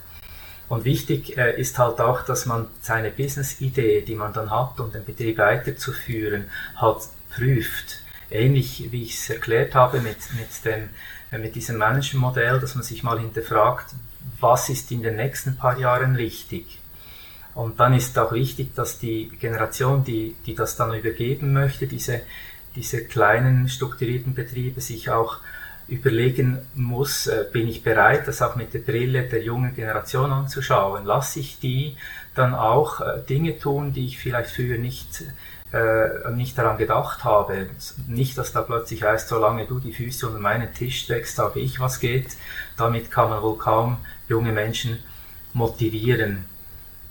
Und 0.67 0.85
wichtig 0.85 1.37
äh, 1.37 1.59
ist 1.59 1.79
halt 1.79 1.99
auch, 1.99 2.21
dass 2.23 2.45
man 2.45 2.67
seine 2.81 3.09
Business-Idee, 3.09 4.01
die 4.01 4.15
man 4.15 4.33
dann 4.33 4.51
hat, 4.51 4.79
um 4.79 4.91
den 4.91 5.03
Betrieb 5.03 5.37
weiterzuführen, 5.37 6.49
halt 6.75 6.99
prüft 7.33 8.03
ähnlich 8.31 8.91
wie 8.91 9.03
ich 9.03 9.15
es 9.15 9.29
erklärt 9.29 9.75
habe 9.75 10.01
mit, 10.01 10.17
mit, 10.37 10.65
dem, 10.65 10.89
mit 11.41 11.55
diesem 11.55 11.77
Management-Modell, 11.77 12.59
dass 12.59 12.75
man 12.75 12.83
sich 12.83 13.03
mal 13.03 13.19
hinterfragt, 13.19 13.95
was 14.39 14.69
ist 14.69 14.91
in 14.91 15.01
den 15.01 15.15
nächsten 15.15 15.57
paar 15.57 15.77
Jahren 15.77 16.17
wichtig. 16.17 16.79
Und 17.55 17.79
dann 17.79 17.93
ist 17.93 18.17
auch 18.17 18.31
wichtig, 18.31 18.75
dass 18.75 18.99
die 18.99 19.29
Generation, 19.39 20.03
die, 20.03 20.35
die 20.45 20.55
das 20.55 20.75
dann 20.75 20.93
übergeben 20.93 21.51
möchte, 21.51 21.87
diese, 21.87 22.21
diese 22.75 23.03
kleinen 23.03 23.67
strukturierten 23.67 24.33
Betriebe 24.33 24.81
sich 24.81 25.09
auch 25.09 25.37
überlegen 25.89 26.59
muss, 26.75 27.27
äh, 27.27 27.45
bin 27.51 27.67
ich 27.67 27.83
bereit, 27.83 28.27
das 28.27 28.41
auch 28.41 28.55
mit 28.55 28.73
der 28.73 28.79
Brille 28.79 29.23
der 29.23 29.41
jungen 29.41 29.75
Generation 29.75 30.31
anzuschauen? 30.31 31.05
Lasse 31.05 31.39
ich 31.39 31.59
die 31.59 31.97
dann 32.35 32.53
auch 32.53 33.01
äh, 33.01 33.19
Dinge 33.27 33.57
tun, 33.57 33.91
die 33.91 34.05
ich 34.05 34.19
vielleicht 34.19 34.51
früher 34.51 34.77
nicht, 34.77 35.23
äh, 35.73 36.31
nicht 36.31 36.57
daran 36.57 36.77
gedacht 36.77 37.23
habe? 37.23 37.67
Nicht, 38.07 38.37
dass 38.37 38.51
da 38.51 38.61
plötzlich 38.61 39.03
heißt, 39.03 39.27
solange 39.27 39.65
du 39.65 39.79
die 39.79 39.93
Füße 39.93 40.27
unter 40.27 40.39
meinen 40.39 40.73
Tisch 40.73 41.03
steckst, 41.03 41.37
habe 41.39 41.59
ich 41.59 41.79
was 41.79 41.99
geht. 41.99 42.37
Damit 42.77 43.11
kann 43.11 43.29
man 43.29 43.41
wohl 43.41 43.57
kaum 43.57 43.97
junge 44.27 44.51
Menschen 44.51 44.99
motivieren. 45.53 46.45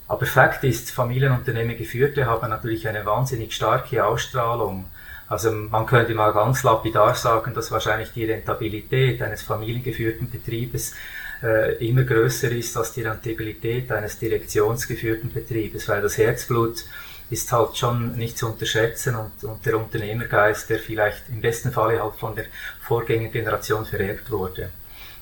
Aber 0.08 0.24
Fakt 0.24 0.64
ist, 0.64 0.90
Familienunternehmen 0.90 1.76
geführte 1.76 2.26
haben 2.26 2.48
natürlich 2.48 2.88
eine 2.88 3.04
wahnsinnig 3.04 3.54
starke 3.54 4.04
Ausstrahlung. 4.04 4.86
Also 5.28 5.52
man 5.52 5.84
könnte 5.84 6.14
mal 6.14 6.32
ganz 6.32 6.62
lapidar 6.62 7.14
sagen, 7.14 7.52
dass 7.52 7.70
wahrscheinlich 7.70 8.12
die 8.12 8.24
Rentabilität 8.24 9.20
eines 9.20 9.42
familiengeführten 9.42 10.30
Betriebes 10.30 10.94
äh, 11.42 11.86
immer 11.86 12.04
größer 12.04 12.50
ist 12.50 12.76
als 12.78 12.92
die 12.94 13.02
Rentabilität 13.02 13.92
eines 13.92 14.18
direktionsgeführten 14.18 15.32
Betriebes, 15.32 15.86
weil 15.88 16.00
das 16.00 16.16
Herzblut 16.16 16.84
ist 17.30 17.52
halt 17.52 17.76
schon 17.76 18.16
nicht 18.16 18.38
zu 18.38 18.46
unterschätzen 18.46 19.14
und, 19.16 19.44
und 19.44 19.64
der 19.66 19.76
Unternehmergeist, 19.76 20.70
der 20.70 20.78
vielleicht 20.78 21.28
im 21.28 21.40
besten 21.40 21.72
Falle 21.72 22.02
halt 22.02 22.14
von 22.14 22.34
der 22.34 22.46
Vorgängergeneration 22.80 23.84
vererbt 23.84 24.30
wurde. 24.30 24.70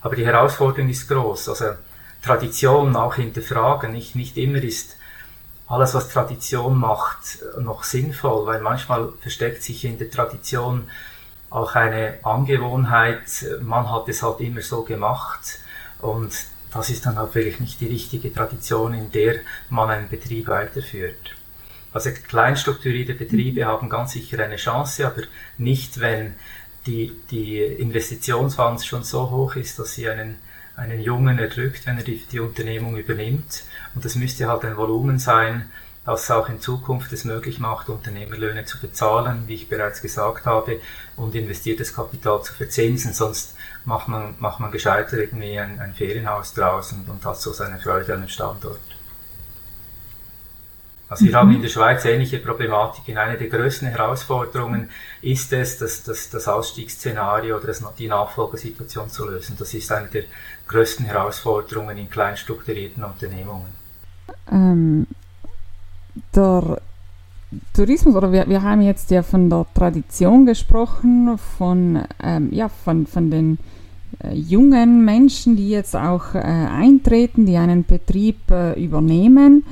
Aber 0.03 0.15
die 0.15 0.27
Herausforderung 0.27 0.89
ist 0.89 1.09
groß. 1.09 1.49
Also 1.49 1.65
Tradition 2.23 2.95
auch 2.97 3.15
hinterfragen. 3.17 3.93
Nicht, 3.93 4.15
nicht 4.15 4.37
immer 4.37 4.63
ist 4.63 4.97
alles, 5.69 5.95
was 5.95 6.09
Tradition 6.09 6.79
macht, 6.79 7.39
noch 7.59 7.83
sinnvoll, 7.83 8.47
weil 8.47 8.61
manchmal 8.61 9.13
versteckt 9.21 9.63
sich 9.63 9.85
in 9.85 9.99
der 9.99 10.11
Tradition 10.11 10.89
auch 11.51 11.75
eine 11.75 12.19
Angewohnheit, 12.23 13.47
man 13.63 13.91
hat 13.91 14.09
es 14.09 14.23
halt 14.23 14.41
immer 14.41 14.63
so 14.63 14.83
gemacht 14.83 15.59
und 16.01 16.33
das 16.73 16.91
ist 16.91 17.07
dann 17.07 17.17
halt 17.17 17.35
wirklich 17.35 17.61
nicht 17.61 17.81
die 17.81 17.89
richtige 17.89 18.33
Tradition, 18.33 18.95
in 18.95 19.11
der 19.11 19.37
man 19.71 19.91
einen 19.91 20.09
Betrieb 20.09 20.49
weiterführt. 20.49 21.36
Also 21.97 22.11
kleinstrukturierte 22.11 23.15
Betriebe 23.15 23.65
haben 23.65 23.88
ganz 23.88 24.12
sicher 24.12 24.38
eine 24.45 24.57
Chance, 24.57 25.07
aber 25.07 25.23
nicht, 25.57 25.99
wenn 25.99 26.35
die, 26.85 27.11
die 27.31 27.59
Investitionsfonds 27.59 28.85
schon 28.85 29.03
so 29.03 29.31
hoch 29.31 29.57
ist, 29.57 29.79
dass 29.79 29.95
sie 29.95 30.07
einen 30.07 30.37
einen 30.76 31.00
Jungen 31.00 31.38
erdrückt, 31.38 31.87
wenn 31.87 31.97
er 31.97 32.05
die, 32.05 32.19
die 32.31 32.38
Unternehmung 32.38 32.99
übernimmt. 32.99 33.62
Und 33.95 34.05
das 34.05 34.15
müsste 34.15 34.47
halt 34.47 34.62
ein 34.67 34.76
Volumen 34.76 35.19
sein, 35.19 35.71
das 36.05 36.31
auch 36.31 36.50
in 36.50 36.61
Zukunft 36.61 37.11
es 37.15 37.25
möglich 37.25 37.61
macht, 37.61 37.88
Unternehmerlöhne 37.88 38.67
zu 38.67 38.79
bezahlen, 38.79 39.45
wie 39.47 39.55
ich 39.55 39.71
bereits 39.71 40.03
gesagt 40.03 40.45
habe, 40.45 40.79
und 41.17 41.35
investiertes 41.35 41.95
Kapital 41.95 42.43
zu 42.43 42.53
verzinsen. 42.53 43.15
Sonst 43.15 43.57
macht 43.87 44.09
man, 44.09 44.35
macht 44.38 44.61
man 44.61 44.71
gescheiter 44.71 45.17
irgendwie 45.17 45.59
ein, 45.59 45.81
ein 45.81 45.95
Ferienhaus 45.95 46.53
draus 46.53 46.93
und, 46.93 47.09
und 47.09 47.25
hat 47.25 47.41
so 47.41 47.55
seine 47.55 47.79
Freude 47.79 48.12
an 48.12 48.21
dem 48.21 48.29
Standort. 48.29 48.81
Also 51.09 51.25
wir 51.25 51.33
mhm. 51.33 51.37
haben 51.37 51.55
in 51.55 51.63
der 51.63 51.69
Schweiz 51.69 52.05
ähnliche 52.05 52.39
Problematiken. 52.39 53.17
Eine 53.17 53.39
der 53.39 53.49
größten 53.49 53.89
Herausforderungen 53.89 54.91
ist 55.23 55.53
es, 55.53 55.79
das, 55.79 56.03
das, 56.03 56.31
das 56.31 56.49
Ausstiegsszenario 56.49 57.57
oder 57.57 57.69
das, 57.69 57.83
die 57.97 58.09
Nachfolgesituation 58.09 59.09
zu 59.09 59.29
lösen. 59.29 59.57
Das 59.59 59.73
ist 59.73 59.91
eine 59.93 60.09
der 60.09 60.25
größten 60.67 61.07
Herausforderungen 61.07 61.97
in 61.97 62.11
kleinstrukturierten 62.11 63.05
Unternehmungen. 63.05 63.69
Ähm, 64.51 65.07
der 66.35 66.81
Tourismus, 67.73 68.17
oder 68.17 68.33
wir, 68.33 68.49
wir 68.49 68.63
haben 68.63 68.83
jetzt 68.83 69.11
ja 69.13 69.23
von 69.23 69.49
der 69.49 69.67
Tradition 69.75 70.45
gesprochen, 70.45 71.39
von, 71.39 72.03
ähm, 72.21 72.53
ja, 72.53 72.69
von, 72.69 73.07
von 73.07 73.31
den 73.31 73.59
äh, 74.19 74.35
jungen 74.35 75.05
Menschen, 75.05 75.55
die 75.55 75.71
jetzt 75.71 75.95
auch 75.95 76.35
äh, 76.35 76.39
eintreten, 76.39 77.47
die 77.47 77.57
einen 77.57 77.85
Betrieb 77.85 78.51
äh, 78.51 78.73
übernehmen. 78.73 79.65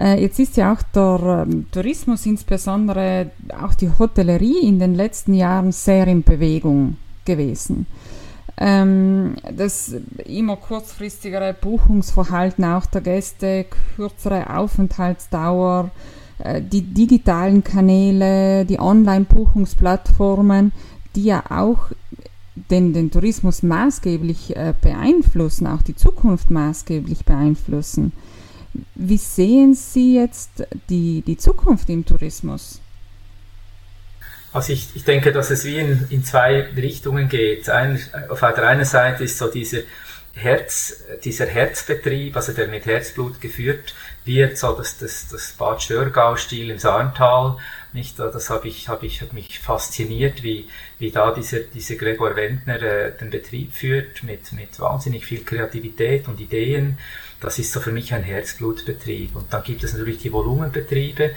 Äh, 0.00 0.22
jetzt 0.22 0.38
ist 0.38 0.56
ja 0.56 0.72
auch 0.72 0.82
der 0.94 1.46
ähm, 1.46 1.66
Tourismus, 1.70 2.24
insbesondere 2.24 3.30
auch 3.60 3.74
die 3.74 3.90
Hotellerie, 3.98 4.66
in 4.66 4.78
den 4.78 4.94
letzten 4.94 5.34
Jahren 5.34 5.72
sehr 5.72 6.06
in 6.06 6.22
Bewegung 6.22 6.96
gewesen. 7.26 7.86
Ähm, 8.56 9.36
das 9.54 9.94
immer 10.24 10.56
kurzfristigere 10.56 11.54
Buchungsverhalten 11.54 12.64
auch 12.64 12.86
der 12.86 13.02
Gäste, 13.02 13.66
kürzere 13.96 14.56
Aufenthaltsdauer, 14.56 15.90
äh, 16.38 16.62
die 16.62 16.82
digitalen 16.82 17.62
Kanäle, 17.62 18.64
die 18.64 18.80
Online-Buchungsplattformen, 18.80 20.72
die 21.14 21.24
ja 21.24 21.42
auch 21.50 21.90
den, 22.70 22.94
den 22.94 23.10
Tourismus 23.10 23.62
maßgeblich 23.62 24.56
äh, 24.56 24.72
beeinflussen, 24.80 25.66
auch 25.66 25.82
die 25.82 25.96
Zukunft 25.96 26.50
maßgeblich 26.50 27.24
beeinflussen. 27.26 28.12
Wie 28.94 29.16
sehen 29.16 29.74
Sie 29.74 30.16
jetzt 30.16 30.50
die, 30.88 31.22
die 31.22 31.36
Zukunft 31.36 31.88
im 31.88 32.04
Tourismus? 32.04 32.80
Also 34.52 34.72
ich, 34.72 34.88
ich 34.94 35.04
denke, 35.04 35.32
dass 35.32 35.50
es 35.50 35.64
wie 35.64 35.78
in, 35.78 36.06
in 36.10 36.24
zwei 36.24 36.68
Richtungen 36.76 37.28
geht. 37.28 37.68
Ein, 37.68 38.00
auf 38.28 38.40
der 38.40 38.66
einen 38.66 38.84
Seite 38.84 39.24
ist 39.24 39.38
so 39.38 39.48
diese 39.48 39.84
Herz, 40.34 41.04
dieser 41.24 41.46
Herzbetrieb, 41.46 42.36
also 42.36 42.52
der 42.52 42.68
mit 42.68 42.86
Herzblut 42.86 43.40
geführt 43.40 43.94
wird, 44.24 44.58
so 44.58 44.72
das, 44.72 44.98
das, 44.98 45.28
das 45.28 45.52
Bad 45.52 45.82
Störgau-Stil 45.82 46.70
im 46.70 46.78
Saarntal, 46.78 47.56
nicht, 47.92 48.18
das 48.18 48.50
habe 48.50 48.68
ich, 48.68 48.88
habe 48.88 49.06
ich, 49.06 49.20
hat 49.20 49.32
mich 49.32 49.58
fasziniert, 49.58 50.42
wie, 50.44 50.68
wie 50.98 51.10
da 51.10 51.32
dieser, 51.32 51.60
dieser 51.60 51.96
Gregor 51.96 52.36
Wendner 52.36 52.80
äh, 52.80 53.12
den 53.16 53.30
Betrieb 53.30 53.74
führt, 53.74 54.22
mit, 54.22 54.52
mit 54.52 54.78
wahnsinnig 54.78 55.24
viel 55.26 55.42
Kreativität 55.44 56.28
und 56.28 56.40
Ideen. 56.40 56.98
Das 57.40 57.58
ist 57.58 57.72
so 57.72 57.80
für 57.80 57.92
mich 57.92 58.14
ein 58.14 58.22
Herzblutbetrieb. 58.22 59.34
Und 59.34 59.52
dann 59.52 59.62
gibt 59.62 59.82
es 59.82 59.92
natürlich 59.92 60.18
die 60.18 60.32
Volumenbetriebe, 60.32 61.32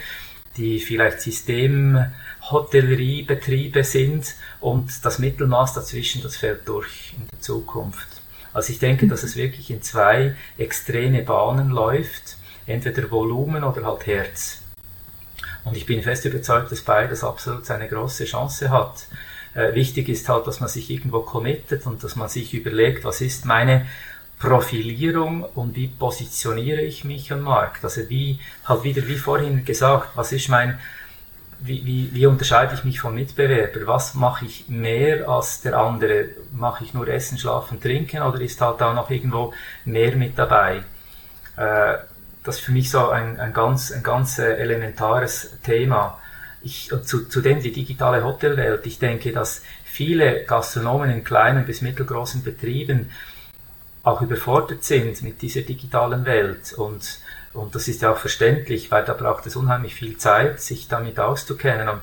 die 0.57 0.79
vielleicht 0.79 1.21
Systemhotelleriebetriebe 1.21 3.83
sind 3.83 4.35
und 4.59 5.03
das 5.03 5.19
Mittelmaß 5.19 5.73
dazwischen, 5.73 6.21
das 6.21 6.37
fällt 6.37 6.67
durch 6.67 7.13
in 7.17 7.27
der 7.31 7.41
Zukunft. 7.41 8.07
Also 8.53 8.71
ich 8.71 8.79
denke, 8.79 9.07
dass 9.07 9.23
es 9.23 9.35
wirklich 9.35 9.71
in 9.71 9.81
zwei 9.81 10.35
extreme 10.57 11.23
Bahnen 11.23 11.71
läuft, 11.71 12.37
entweder 12.67 13.09
Volumen 13.09 13.63
oder 13.63 13.85
halt 13.85 14.05
Herz. 14.05 14.59
Und 15.63 15.75
ich 15.75 15.85
bin 15.85 16.03
fest 16.03 16.25
überzeugt, 16.25 16.71
dass 16.71 16.81
beides 16.81 17.23
absolut 17.23 17.69
eine 17.71 17.87
große 17.87 18.25
Chance 18.25 18.69
hat. 18.69 19.07
Äh, 19.55 19.73
wichtig 19.73 20.09
ist 20.09 20.29
halt, 20.29 20.45
dass 20.45 20.59
man 20.59 20.69
sich 20.69 20.89
irgendwo 20.89 21.21
committet 21.21 21.85
und 21.85 22.03
dass 22.03 22.15
man 22.15 22.29
sich 22.29 22.53
überlegt, 22.53 23.05
was 23.05 23.21
ist 23.21 23.45
meine 23.45 23.87
Profilierung 24.43 25.45
und 25.55 25.77
wie 25.77 25.87
positioniere 25.87 26.81
ich 26.81 27.05
mich 27.05 27.31
am 27.31 27.43
Markt. 27.43 27.81
Also 27.85 28.09
wie, 28.09 28.39
halt 28.65 28.83
wieder 28.83 29.07
wie 29.07 29.15
vorhin 29.15 29.63
gesagt, 29.63 30.09
was 30.15 30.33
ist 30.33 30.49
mein, 30.49 30.79
wie, 31.61 31.85
wie, 31.85 32.09
wie 32.13 32.25
unterscheide 32.25 32.73
ich 32.73 32.83
mich 32.83 32.99
vom 32.99 33.15
Mitbewerber? 33.15 33.87
Was 33.87 34.15
mache 34.15 34.43
ich 34.43 34.67
mehr 34.67 35.29
als 35.29 35.61
der 35.61 35.77
andere? 35.77 36.25
Mache 36.51 36.83
ich 36.83 36.93
nur 36.93 37.07
Essen, 37.07 37.37
Schlafen, 37.37 37.79
Trinken 37.79 38.21
oder 38.21 38.41
ist 38.41 38.59
halt 38.59 38.81
da 38.81 38.93
noch 38.93 39.09
irgendwo 39.09 39.53
mehr 39.85 40.13
mit 40.17 40.37
dabei? 40.37 40.83
Äh, 41.55 41.93
das 42.43 42.57
ist 42.57 42.65
für 42.65 42.73
mich 42.73 42.91
so 42.91 43.07
ein, 43.07 43.39
ein 43.39 43.53
ganz, 43.53 43.93
ein 43.93 44.03
ganz 44.03 44.39
äh, 44.39 44.57
elementares 44.57 45.51
Thema. 45.63 46.19
Ich, 46.61 46.91
zu, 47.03 47.29
zudem 47.29 47.61
die 47.61 47.71
digitale 47.71 48.25
Hotelwelt. 48.25 48.85
Ich 48.87 48.99
denke, 48.99 49.31
dass 49.31 49.61
viele 49.85 50.43
Gastronomen 50.43 51.09
in 51.11 51.23
kleinen 51.23 51.65
bis 51.65 51.81
mittelgroßen 51.81 52.43
Betrieben 52.43 53.09
auch 54.03 54.21
überfordert 54.21 54.83
sind 54.83 55.21
mit 55.21 55.41
dieser 55.41 55.61
digitalen 55.61 56.25
Welt. 56.25 56.73
Und, 56.73 57.19
und 57.53 57.73
das 57.73 57.87
ist 57.87 58.01
ja 58.01 58.11
auch 58.11 58.17
verständlich, 58.17 58.91
weil 58.91 59.05
da 59.05 59.13
braucht 59.13 59.45
es 59.47 59.55
unheimlich 59.55 59.95
viel 59.95 60.17
Zeit, 60.17 60.61
sich 60.61 60.89
damit 60.89 61.19
auszukennen. 61.19 61.87
Und 61.87 62.01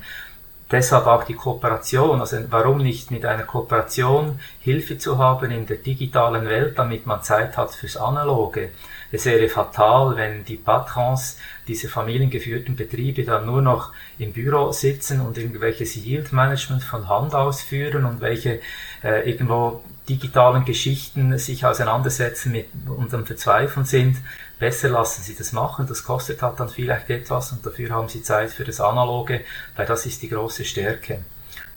deshalb 0.70 1.06
auch 1.06 1.24
die 1.24 1.34
Kooperation. 1.34 2.20
Also 2.20 2.38
warum 2.48 2.78
nicht 2.78 3.10
mit 3.10 3.26
einer 3.26 3.42
Kooperation 3.42 4.40
Hilfe 4.60 4.96
zu 4.96 5.18
haben 5.18 5.50
in 5.50 5.66
der 5.66 5.76
digitalen 5.76 6.46
Welt, 6.46 6.78
damit 6.78 7.06
man 7.06 7.22
Zeit 7.22 7.56
hat 7.56 7.74
fürs 7.74 7.98
Analoge. 7.98 8.70
Es 9.12 9.24
wäre 9.24 9.48
fatal, 9.48 10.16
wenn 10.16 10.44
die 10.44 10.56
Patrons 10.56 11.38
dieser 11.66 11.88
familiengeführten 11.88 12.76
Betriebe 12.76 13.24
dann 13.24 13.46
nur 13.46 13.60
noch 13.60 13.92
im 14.18 14.32
Büro 14.32 14.72
sitzen 14.72 15.20
und 15.20 15.36
irgendwelches 15.36 15.96
Yield 15.96 16.32
Management 16.32 16.84
von 16.84 17.08
Hand 17.08 17.34
ausführen 17.34 18.04
und 18.04 18.20
welche 18.20 18.60
äh, 19.02 19.28
irgendwo 19.28 19.82
digitalen 20.08 20.64
Geschichten 20.64 21.38
sich 21.38 21.64
auseinandersetzen 21.64 22.52
mit 22.52 22.66
und 22.86 23.12
am 23.14 23.26
Verzweifeln 23.26 23.86
sind. 23.86 24.16
Besser 24.58 24.90
lassen 24.90 25.22
Sie 25.22 25.34
das 25.34 25.52
machen, 25.52 25.86
das 25.88 26.04
kostet 26.04 26.42
halt 26.42 26.60
dann 26.60 26.68
vielleicht 26.68 27.10
etwas 27.10 27.52
und 27.52 27.64
dafür 27.64 27.90
haben 27.90 28.08
Sie 28.08 28.22
Zeit 28.22 28.50
für 28.50 28.64
das 28.64 28.80
Analoge, 28.80 29.40
weil 29.76 29.86
das 29.86 30.06
ist 30.06 30.22
die 30.22 30.28
große 30.28 30.64
Stärke. 30.64 31.24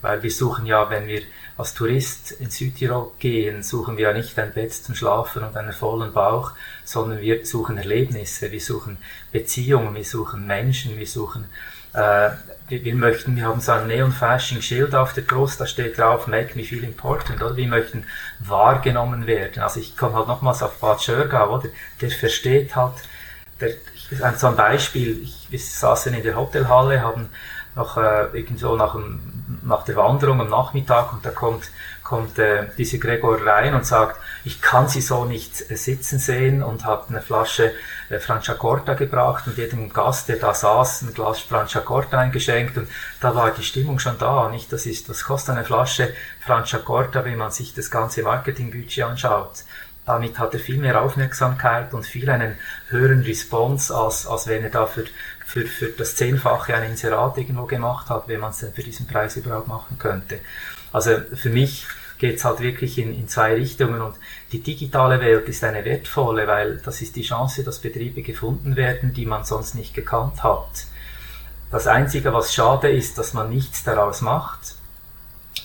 Weil 0.04 0.22
wir 0.22 0.30
suchen 0.30 0.66
ja, 0.66 0.90
wenn 0.90 1.06
wir 1.06 1.22
als 1.56 1.72
Tourist 1.72 2.32
in 2.32 2.50
Südtirol 2.50 3.12
gehen, 3.18 3.62
suchen 3.62 3.96
wir 3.96 4.08
ja 4.08 4.12
nicht 4.12 4.38
ein 4.38 4.52
Bett 4.52 4.74
zum 4.74 4.94
Schlafen 4.94 5.42
und 5.42 5.56
einen 5.56 5.72
vollen 5.72 6.12
Bauch, 6.12 6.52
sondern 6.84 7.22
wir 7.22 7.46
suchen 7.46 7.78
Erlebnisse, 7.78 8.52
wir 8.52 8.60
suchen 8.60 8.98
Beziehungen, 9.32 9.94
wir 9.94 10.04
suchen 10.04 10.46
Menschen, 10.46 10.98
wir 10.98 11.06
suchen 11.06 11.46
äh, 11.94 12.30
wir, 12.68 12.84
wir 12.84 12.94
möchten, 12.94 13.34
wir 13.36 13.46
haben 13.46 13.60
so 13.60 13.72
ein 13.72 13.86
Neon-Flashing-Schild 13.86 14.94
auf 14.94 15.14
der 15.14 15.22
Brust, 15.22 15.58
da 15.58 15.66
steht 15.66 15.96
drauf, 15.96 16.26
make 16.26 16.54
me 16.54 16.64
feel 16.64 16.84
important, 16.84 17.42
oder? 17.42 17.56
Wir 17.56 17.68
möchten 17.68 18.04
wahrgenommen 18.40 19.26
werden. 19.26 19.62
Also 19.62 19.80
ich 19.80 19.96
komme 19.96 20.16
halt 20.16 20.28
nochmals 20.28 20.62
auf 20.62 20.80
Bad 20.80 21.02
Schörgau, 21.02 21.54
oder? 21.56 21.68
Der 22.02 22.10
versteht 22.10 22.76
halt, 22.76 22.94
der, 23.58 23.70
so 24.36 24.48
ein 24.48 24.56
Beispiel, 24.56 25.22
ich, 25.22 25.46
wir 25.48 25.58
saßen 25.58 26.12
in 26.12 26.22
der 26.22 26.36
Hotelhalle, 26.36 27.00
haben 27.00 27.30
noch 27.74 27.96
äh, 27.96 28.26
irgendwo 28.32 28.76
nach, 28.76 28.92
dem, 28.92 29.43
nach 29.64 29.84
der 29.84 29.96
Wanderung 29.96 30.40
am 30.40 30.50
Nachmittag 30.50 31.12
und 31.12 31.24
da 31.24 31.30
kommt, 31.30 31.70
kommt 32.02 32.38
äh, 32.38 32.66
dieser 32.76 32.98
Gregor 32.98 33.44
rein 33.44 33.74
und 33.74 33.86
sagt, 33.86 34.20
ich 34.44 34.60
kann 34.60 34.88
sie 34.88 35.00
so 35.00 35.24
nicht 35.24 35.70
äh, 35.70 35.76
sitzen 35.76 36.18
sehen 36.18 36.62
und 36.62 36.84
hat 36.84 37.06
eine 37.08 37.22
Flasche 37.22 37.72
äh, 38.10 38.18
Franciacorta 38.18 38.94
gebracht 38.94 39.46
und 39.46 39.56
jedem 39.56 39.92
Gast, 39.92 40.28
der 40.28 40.36
da 40.36 40.54
saß, 40.54 41.02
ein 41.02 41.14
Glas 41.14 41.40
Franciacorta 41.40 42.18
eingeschenkt 42.18 42.76
und 42.76 42.88
da 43.20 43.34
war 43.34 43.50
die 43.50 43.62
Stimmung 43.62 43.98
schon 43.98 44.18
da, 44.18 44.48
nicht? 44.48 44.72
Das 44.72 44.86
ist, 44.86 45.08
was 45.08 45.24
kostet 45.24 45.56
eine 45.56 45.64
Flasche 45.64 46.12
Franciacorta, 46.40 47.24
wenn 47.24 47.38
man 47.38 47.50
sich 47.50 47.74
das 47.74 47.90
ganze 47.90 48.22
Marketingbudget 48.22 49.04
anschaut? 49.04 49.64
Damit 50.06 50.38
hat 50.38 50.52
er 50.52 50.60
viel 50.60 50.76
mehr 50.76 51.00
Aufmerksamkeit 51.00 51.94
und 51.94 52.04
viel 52.04 52.28
einen 52.28 52.58
höheren 52.88 53.22
Response, 53.22 53.94
als, 53.96 54.26
als 54.26 54.46
wenn 54.46 54.62
er 54.62 54.68
da 54.68 54.84
für, 54.84 55.04
für, 55.54 55.66
für 55.66 55.86
das 55.86 56.16
Zehnfache 56.16 56.74
ein 56.74 56.90
Inserat 56.90 57.38
irgendwo 57.38 57.66
gemacht 57.66 58.10
hat, 58.10 58.26
wenn 58.26 58.40
man 58.40 58.50
es 58.50 58.58
denn 58.58 58.72
für 58.72 58.82
diesen 58.82 59.06
Preis 59.06 59.36
überhaupt 59.36 59.68
machen 59.68 59.96
könnte. 60.00 60.40
Also 60.92 61.12
für 61.32 61.48
mich 61.48 61.86
geht 62.18 62.36
es 62.36 62.44
halt 62.44 62.58
wirklich 62.58 62.98
in, 62.98 63.14
in 63.14 63.28
zwei 63.28 63.54
Richtungen 63.54 64.00
und 64.00 64.16
die 64.50 64.60
digitale 64.60 65.20
Welt 65.20 65.48
ist 65.48 65.62
eine 65.62 65.84
wertvolle, 65.84 66.48
weil 66.48 66.78
das 66.78 67.00
ist 67.02 67.14
die 67.14 67.22
Chance, 67.22 67.62
dass 67.62 67.78
Betriebe 67.78 68.22
gefunden 68.22 68.74
werden, 68.74 69.14
die 69.14 69.26
man 69.26 69.44
sonst 69.44 69.76
nicht 69.76 69.94
gekannt 69.94 70.42
hat. 70.42 70.86
Das 71.70 71.86
Einzige, 71.86 72.32
was 72.32 72.52
schade 72.52 72.90
ist, 72.90 73.18
dass 73.18 73.32
man 73.32 73.48
nichts 73.48 73.84
daraus 73.84 74.22
macht. 74.22 74.74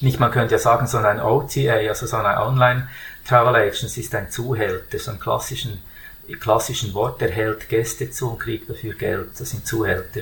Nicht, 0.01 0.19
man 0.19 0.31
könnte 0.31 0.53
ja 0.53 0.59
sagen, 0.59 0.85
so 0.85 0.99
ein 0.99 1.19
OTA, 1.19 1.73
also 1.87 2.05
so 2.05 2.17
eine 2.17 2.39
Online- 2.39 2.87
Travel 3.29 3.55
Agency 3.55 4.01
ist 4.01 4.15
ein 4.15 4.31
Zuhälter, 4.31 4.97
so 4.97 5.11
ein 5.11 5.19
klassischen, 5.19 5.79
klassischen 6.35 6.93
Wort, 6.93 7.21
der 7.21 7.31
hält 7.31 7.69
Gäste 7.69 8.11
zu 8.11 8.31
und 8.31 8.39
kriegt 8.39 8.69
dafür 8.69 8.93
Geld. 8.93 9.29
Das 9.37 9.51
sind 9.51 9.65
Zuhälter. 9.65 10.21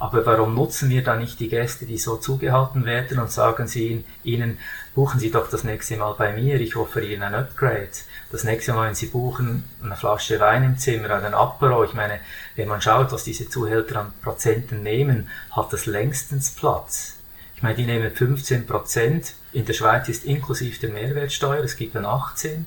Aber 0.00 0.24
warum 0.26 0.54
nutzen 0.54 0.90
wir 0.90 1.02
da 1.02 1.16
nicht 1.16 1.40
die 1.40 1.48
Gäste, 1.48 1.84
die 1.84 1.98
so 1.98 2.16
zugehalten 2.16 2.84
werden 2.84 3.18
und 3.18 3.32
sagen 3.32 3.66
sie 3.66 4.04
ihnen, 4.22 4.58
buchen 4.98 5.20
Sie 5.20 5.30
doch 5.30 5.48
das 5.48 5.62
nächste 5.62 5.96
Mal 5.96 6.14
bei 6.18 6.32
mir, 6.32 6.60
ich 6.60 6.74
offere 6.74 7.04
Ihnen 7.04 7.22
ein 7.22 7.34
Upgrade. 7.36 7.88
Das 8.32 8.42
nächste 8.42 8.72
Mal, 8.72 8.88
wenn 8.88 8.96
Sie 8.96 9.06
buchen, 9.06 9.62
eine 9.80 9.94
Flasche 9.94 10.40
Wein 10.40 10.64
im 10.64 10.76
Zimmer, 10.76 11.10
einen 11.10 11.34
Apero, 11.34 11.84
ich 11.84 11.94
meine, 11.94 12.18
wenn 12.56 12.66
man 12.66 12.82
schaut, 12.82 13.12
was 13.12 13.22
diese 13.22 13.48
Zuhälter 13.48 14.00
an 14.00 14.12
Prozenten 14.22 14.82
nehmen, 14.82 15.28
hat 15.52 15.72
das 15.72 15.86
längstens 15.86 16.50
Platz. 16.50 17.14
Ich 17.54 17.62
meine, 17.62 17.76
die 17.76 17.86
nehmen 17.86 18.10
15 18.10 18.66
Prozent. 18.66 19.34
In 19.52 19.66
der 19.66 19.72
Schweiz 19.72 20.08
ist 20.08 20.24
inklusive 20.24 20.80
der 20.80 20.90
Mehrwertsteuer, 20.90 21.62
es 21.62 21.76
gibt 21.76 21.94
dann 21.94 22.04
18. 22.04 22.66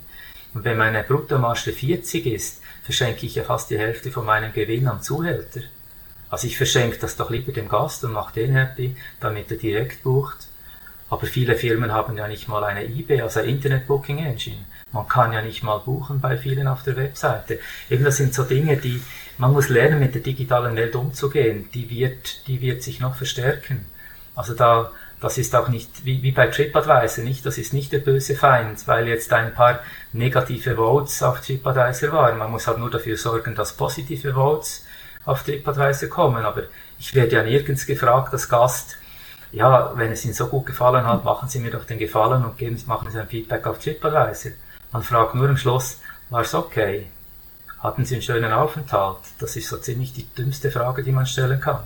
Und 0.54 0.64
wenn 0.64 0.78
meine 0.78 1.04
Bruttomarge 1.04 1.74
40 1.74 2.28
ist, 2.28 2.61
verschenke 2.84 3.26
ich 3.26 3.36
ja 3.36 3.44
fast 3.44 3.70
die 3.70 3.78
Hälfte 3.78 4.12
von 4.12 4.26
meinem 4.26 4.54
Gewinn 4.54 4.88
am 4.88 5.02
Zuhälter. 5.02 5.62
Also 6.30 6.48
ich 6.48 6.58
verschenke 6.58 6.98
das 6.98 7.18
doch 7.18 7.30
lieber 7.30 7.52
dem 7.52 7.68
Gast 7.68 8.04
und 8.04 8.14
mache 8.14 8.34
den 8.34 8.54
happy, 8.54 8.96
damit 9.20 9.52
er 9.52 9.58
direkt 9.58 10.04
bucht. 10.04 10.48
Aber 11.10 11.28
viele 11.28 11.56
Firmen 11.56 11.92
haben 11.92 12.18
ja 12.18 12.28
nicht 12.28 12.48
mal 12.48 12.64
eine 12.64 12.86
eBay, 12.86 13.22
also 13.22 13.42
Internet 13.42 13.86
Booking 13.86 14.20
Engine. 14.20 14.64
Man 14.94 15.08
kann 15.10 15.34
ja 15.34 15.42
nicht 15.42 15.62
mal 15.62 15.80
buchen 15.80 16.22
bei 16.22 16.38
vielen 16.38 16.68
auf 16.68 16.84
der 16.84 16.96
Webseite. 16.96 17.60
Eben 17.90 18.06
das 18.06 18.18
sind 18.18 18.34
so 18.34 18.44
Dinge, 18.44 18.78
die 18.78 19.02
man 19.38 19.54
muss 19.54 19.70
lernen, 19.70 20.00
mit 20.00 20.14
der 20.14 20.22
digitalen 20.22 20.76
Welt 20.76 20.96
umzugehen. 20.96 21.70
Die 21.74 21.90
wird, 21.90 22.48
die 22.48 22.62
wird 22.62 22.84
sich 22.84 23.00
noch 23.00 23.16
verstärken. 23.16 23.86
Also 24.36 24.54
da, 24.54 24.92
das 25.22 25.38
ist 25.38 25.56
auch 25.56 25.70
nicht, 25.70 26.04
wie, 26.04 26.24
wie 26.24 26.32
bei 26.32 26.48
TripAdvisor, 26.48 27.24
nicht, 27.24 27.46
das 27.46 27.60
ist 27.60 27.74
nicht 27.74 27.94
der 27.94 28.00
böse 28.00 28.36
Feind, 28.36 28.88
weil 28.88 29.08
jetzt 29.08 29.32
ein 29.32 29.54
paar 29.54 29.80
negative 30.14 30.76
Votes 30.76 31.22
auf 31.22 31.42
TripAdvisor 31.42 32.12
waren. 32.12 32.40
Man 32.40 32.50
muss 32.50 32.66
halt 32.66 32.80
nur 32.80 32.90
dafür 32.90 33.16
sorgen, 33.16 33.54
dass 33.54 33.78
positive 33.78 34.34
Votes 34.34 34.84
auf 35.24 35.44
TripAdvisor 35.44 36.10
kommen. 36.10 36.44
Aber 36.44 36.64
ich 36.98 37.14
werde 37.14 37.36
ja 37.36 37.44
nirgends 37.44 37.86
gefragt 37.86 38.34
als 38.34 38.50
Gast, 38.50 38.98
ja, 39.52 39.92
wenn 39.96 40.12
es 40.12 40.26
Ihnen 40.26 40.34
so 40.34 40.48
gut 40.48 40.66
gefallen 40.66 41.06
hat, 41.06 41.24
machen 41.24 41.48
Sie 41.48 41.60
mir 41.60 41.70
doch 41.70 41.86
den 41.86 42.00
Gefallen 42.00 42.44
und 42.44 42.58
geben, 42.58 42.82
machen 42.88 43.12
Sie 43.12 43.20
ein 43.20 43.28
Feedback 43.28 43.68
auf 43.68 43.78
TripAdvisor. 43.78 44.54
Man 44.92 45.04
fragt 45.04 45.36
nur 45.36 45.48
am 45.48 45.58
Schluss, 45.58 46.00
war 46.32 46.42
es 46.42 46.56
okay? 46.56 47.08
Hatten 47.80 48.06
Sie 48.06 48.16
einen 48.16 48.24
schönen 48.24 48.52
Aufenthalt? 48.52 49.18
Das 49.40 49.56
ist 49.56 49.70
so 49.70 49.78
ziemlich 49.78 50.14
die 50.14 50.26
dümmste 50.36 50.72
Frage, 50.72 51.04
die 51.04 51.12
man 51.12 51.28
stellen 51.28 51.60
kann. 51.60 51.84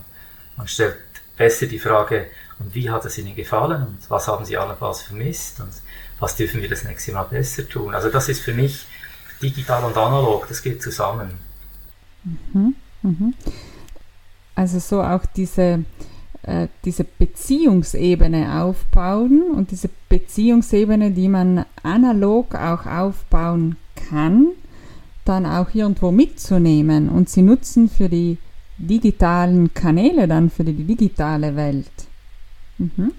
Man 0.55 0.69
stellt 0.69 0.97
besser 1.35 1.65
die 1.65 1.79
Frage, 1.79 2.27
und 2.59 2.73
wie 2.73 2.89
hat 2.89 3.05
es 3.05 3.17
Ihnen 3.17 3.35
gefallen 3.35 3.81
und 3.83 3.97
was 4.09 4.27
haben 4.27 4.45
Sie 4.45 4.57
allenfalls 4.57 5.01
vermisst 5.03 5.59
und 5.59 5.71
was 6.19 6.35
dürfen 6.35 6.61
wir 6.61 6.69
das 6.69 6.83
nächste 6.83 7.11
Mal 7.11 7.23
besser 7.23 7.67
tun. 7.67 7.93
Also 7.93 8.09
das 8.09 8.29
ist 8.29 8.41
für 8.41 8.53
mich 8.53 8.85
digital 9.41 9.83
und 9.83 9.97
analog, 9.97 10.47
das 10.47 10.61
geht 10.61 10.81
zusammen. 10.81 11.31
Mhm, 12.23 12.75
mhm. 13.01 13.33
Also 14.55 14.79
so 14.79 15.01
auch 15.01 15.25
diese, 15.35 15.83
äh, 16.43 16.67
diese 16.85 17.03
Beziehungsebene 17.03 18.61
aufbauen 18.61 19.43
und 19.53 19.71
diese 19.71 19.89
Beziehungsebene, 20.07 21.11
die 21.11 21.27
man 21.27 21.65
analog 21.83 22.55
auch 22.55 22.85
aufbauen 22.85 23.75
kann, 24.09 24.47
dann 25.25 25.45
auch 25.45 25.73
irgendwo 25.73 26.11
mitzunehmen 26.11 27.09
und 27.09 27.29
sie 27.29 27.41
nutzen 27.41 27.89
für 27.89 28.07
die 28.07 28.37
digitalen 28.77 29.73
Kanäle 29.73 30.27
dann 30.27 30.49
für 30.49 30.63
die 30.63 30.83
digitale 30.83 31.55
Welt. 31.55 32.04
Mhm. 32.77 33.11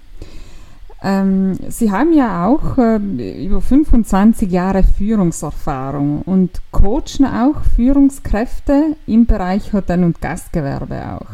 Ähm, 1.03 1.59
Sie 1.69 1.91
haben 1.93 2.13
ja 2.13 2.47
auch 2.47 2.79
äh, 2.79 3.45
über 3.45 3.61
25 3.61 4.51
Jahre 4.51 4.83
Führungserfahrung 4.83 6.23
und 6.23 6.61
coachen 6.73 7.27
auch 7.27 7.63
Führungskräfte 7.77 8.97
im 9.07 9.27
Bereich 9.27 9.73
Hotel- 9.73 10.05
und 10.05 10.21
Gastgewerbe 10.21 11.21
auch. 11.21 11.27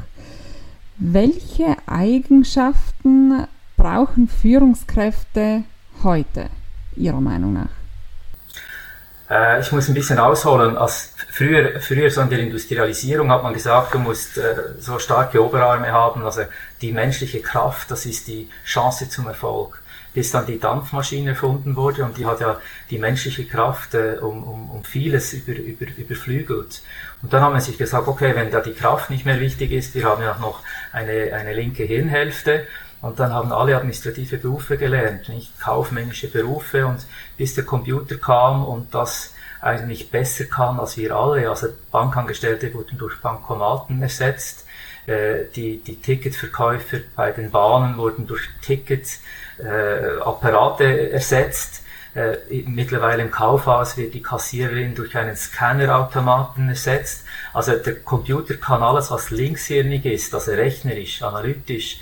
Welche 0.99 1.77
Eigenschaften 1.87 3.47
brauchen 3.77 4.29
Führungskräfte 4.29 5.65
heute, 6.03 6.47
Ihrer 6.97 7.21
Meinung 7.21 7.55
nach? 7.55 7.71
Äh, 9.31 9.61
ich 9.61 9.73
muss 9.73 9.89
ein 9.89 9.95
bisschen 9.95 10.19
ausholen. 10.19 10.77
Als 10.77 11.12
früher, 11.33 11.81
früher 11.81 12.11
so 12.11 12.21
in 12.21 12.31
der 12.31 12.40
Industrialisierung 12.40 13.31
hat 13.31 13.42
man 13.42 13.55
gesagt, 13.55 13.95
du 13.95 13.99
musst 13.99 14.37
äh, 14.37 14.55
so 14.79 14.99
starke 14.99 15.42
Oberarme 15.42 15.90
haben. 15.90 16.25
Also 16.25 16.42
die 16.81 16.92
menschliche 16.92 17.40
Kraft, 17.40 17.90
das 17.90 18.07
ist 18.07 18.29
die 18.29 18.49
Chance 18.64 19.09
zum 19.09 19.27
Erfolg. 19.27 19.83
Bis 20.14 20.31
dann 20.31 20.45
die 20.45 20.61
Dampfmaschine 20.61 21.31
erfunden 21.31 21.75
wurde 21.75 22.05
und 22.05 22.18
die 22.18 22.27
hat 22.27 22.40
ja 22.40 22.61
die 22.90 22.99
menschliche 22.99 23.47
Kraft 23.47 23.95
äh, 23.95 24.18
um, 24.21 24.45
um, 24.45 24.71
um 24.71 24.85
vieles 24.85 25.33
über, 25.33 25.53
über, 25.53 25.87
überflügelt. 25.97 26.83
Und 27.23 27.33
dann 27.33 27.40
haben 27.40 27.55
wir 27.55 27.62
sich 27.62 27.79
gesagt, 27.79 28.07
okay, 28.09 28.35
wenn 28.35 28.51
da 28.51 28.61
die 28.61 28.75
Kraft 28.75 29.09
nicht 29.09 29.25
mehr 29.25 29.40
wichtig 29.40 29.73
ist, 29.73 29.95
wir 29.95 30.05
haben 30.05 30.23
ja 30.23 30.37
noch 30.38 30.61
eine, 30.92 31.33
eine 31.33 31.55
linke 31.55 31.85
Hirnhälfte, 31.85 32.66
und 33.01 33.18
dann 33.18 33.33
haben 33.33 33.51
alle 33.51 33.77
administrative 33.77 34.37
Berufe 34.37 34.77
gelernt, 34.77 35.29
nicht 35.29 35.59
kaufmännische 35.61 36.29
Berufe 36.29 36.87
und 36.87 37.05
bis 37.37 37.53
der 37.57 37.64
Computer 37.64 38.14
kam 38.14 38.64
und 38.64 38.95
das 38.95 39.35
eigentlich 39.62 40.11
besser 40.11 40.44
kann 40.44 40.79
als 40.79 40.98
wir 40.98 41.16
alle. 41.16 41.48
Also 41.48 41.68
Bankangestellte 41.90 42.75
wurden 42.75 42.98
durch 42.98 43.18
Bankomaten 43.20 44.03
ersetzt, 44.03 44.66
äh, 45.07 45.44
die, 45.55 45.79
die 45.79 45.96
Ticketverkäufer 45.96 46.98
bei 47.16 47.33
den 47.33 47.51
Bahnen 47.51 47.96
wurden 47.96 48.27
durch 48.27 48.42
Ticketapparate 48.61 50.85
äh, 50.85 51.12
ersetzt. 51.12 51.79
Äh, 52.14 52.37
mittlerweile 52.66 53.22
im 53.22 53.31
Kaufhaus 53.31 53.96
wird 53.96 54.12
die 54.14 54.22
Kassiererin 54.22 54.94
durch 54.94 55.16
einen 55.16 55.37
Scannerautomaten 55.37 56.68
ersetzt. 56.68 57.25
Also 57.55 57.77
der 57.77 58.01
Computer 58.01 58.53
kann 58.55 58.83
alles, 58.83 59.11
was 59.11 59.31
linkshirnig 59.31 60.05
ist, 60.05 60.35
also 60.35 60.53
rechnerisch, 60.53 61.22
analytisch, 61.22 62.01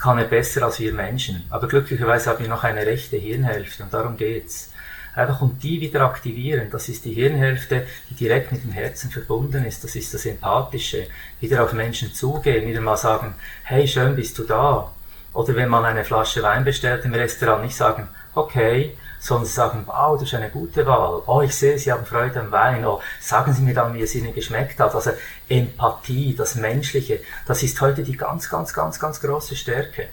kann 0.00 0.18
er 0.18 0.24
besser 0.24 0.64
als 0.64 0.80
wir 0.80 0.92
Menschen. 0.92 1.44
Aber 1.50 1.68
glücklicherweise 1.68 2.30
haben 2.30 2.40
wir 2.40 2.48
noch 2.48 2.64
eine 2.64 2.84
rechte 2.84 3.16
Hirnhälfte 3.16 3.84
und 3.84 3.94
darum 3.94 4.16
geht's. 4.16 4.73
Einfach 5.14 5.40
um 5.40 5.58
die 5.58 5.80
wieder 5.80 6.02
aktivieren. 6.02 6.68
Das 6.70 6.88
ist 6.88 7.04
die 7.04 7.12
Hirnhälfte, 7.12 7.86
die 8.10 8.14
direkt 8.14 8.52
mit 8.52 8.64
dem 8.64 8.72
Herzen 8.72 9.10
verbunden 9.10 9.64
ist. 9.64 9.84
Das 9.84 9.94
ist 9.96 10.12
das 10.12 10.26
Empathische. 10.26 11.06
Wieder 11.40 11.62
auf 11.62 11.72
Menschen 11.72 12.12
zugehen, 12.12 12.66
wieder 12.66 12.80
mal 12.80 12.96
sagen, 12.96 13.34
hey, 13.62 13.86
schön 13.86 14.16
bist 14.16 14.38
du 14.38 14.44
da. 14.44 14.90
Oder 15.32 15.56
wenn 15.56 15.68
man 15.68 15.84
eine 15.84 16.04
Flasche 16.04 16.42
Wein 16.42 16.64
bestellt 16.64 17.04
im 17.04 17.14
Restaurant, 17.14 17.64
nicht 17.64 17.76
sagen, 17.76 18.08
okay, 18.34 18.96
sondern 19.20 19.46
sagen, 19.46 19.84
wow, 19.86 20.18
das 20.18 20.28
ist 20.28 20.34
eine 20.34 20.50
gute 20.50 20.84
Wahl. 20.86 21.22
Oh, 21.26 21.40
ich 21.40 21.54
sehe, 21.54 21.78
Sie 21.78 21.90
haben 21.90 22.04
Freude 22.04 22.40
am 22.40 22.52
Wein. 22.52 22.84
Oh, 22.84 23.00
sagen 23.20 23.52
Sie 23.52 23.62
mir 23.62 23.74
dann, 23.74 23.94
wie 23.94 24.02
es 24.02 24.14
Ihnen 24.14 24.34
geschmeckt 24.34 24.78
hat. 24.80 24.94
Also 24.94 25.12
Empathie, 25.48 26.34
das 26.36 26.56
Menschliche, 26.56 27.20
das 27.46 27.62
ist 27.62 27.80
heute 27.80 28.02
die 28.02 28.16
ganz, 28.16 28.50
ganz, 28.50 28.74
ganz, 28.74 29.00
ganz 29.00 29.20
große 29.20 29.56
Stärke. 29.56 30.08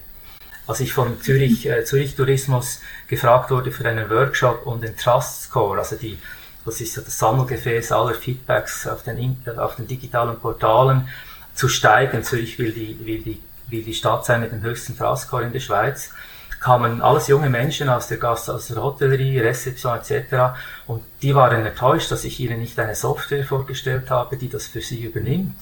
Als 0.67 0.79
ich 0.79 0.93
von 0.93 1.21
Zürich, 1.21 1.67
äh, 1.67 1.83
Zürich 1.83 2.15
Tourismus 2.15 2.79
gefragt 3.07 3.51
wurde 3.51 3.71
für 3.71 3.85
einen 3.85 4.09
Workshop 4.09 4.65
und 4.65 4.83
den 4.83 4.95
Trust 4.95 5.43
Score, 5.43 5.79
also 5.79 5.95
die, 5.95 6.17
das 6.65 6.79
ist 6.81 6.95
ja 6.95 7.01
das 7.01 7.17
Sammelgefäß 7.17 7.91
aller 7.91 8.13
Feedbacks 8.13 8.87
auf 8.87 9.03
den, 9.03 9.37
auf 9.57 9.75
den 9.75 9.87
digitalen 9.87 10.39
Portalen, 10.39 11.07
zu 11.55 11.67
steigen. 11.67 12.23
Zürich 12.23 12.57
will 12.59 12.71
die, 12.71 12.97
will 13.05 13.21
die 13.21 13.41
will 13.71 13.83
die 13.83 13.93
Stadt 13.93 14.25
sein 14.25 14.41
mit 14.41 14.51
dem 14.51 14.61
höchsten 14.61 14.95
Frascore 14.95 15.43
in 15.43 15.53
der 15.53 15.59
Schweiz, 15.59 16.11
kamen 16.59 17.01
alles 17.01 17.27
junge 17.27 17.49
Menschen 17.49 17.89
aus 17.89 18.07
der 18.07 18.17
Gast, 18.17 18.49
aus 18.49 18.67
der 18.67 18.83
Hotellerie, 18.83 19.39
Rezeption 19.39 19.97
etc. 19.97 20.53
Und 20.85 21.03
die 21.21 21.33
waren 21.33 21.65
enttäuscht, 21.65 22.11
dass 22.11 22.23
ich 22.23 22.39
ihnen 22.39 22.59
nicht 22.59 22.77
eine 22.77 22.93
Software 22.93 23.43
vorgestellt 23.43 24.09
habe, 24.11 24.37
die 24.37 24.49
das 24.49 24.67
für 24.67 24.81
sie 24.81 25.03
übernimmt. 25.03 25.57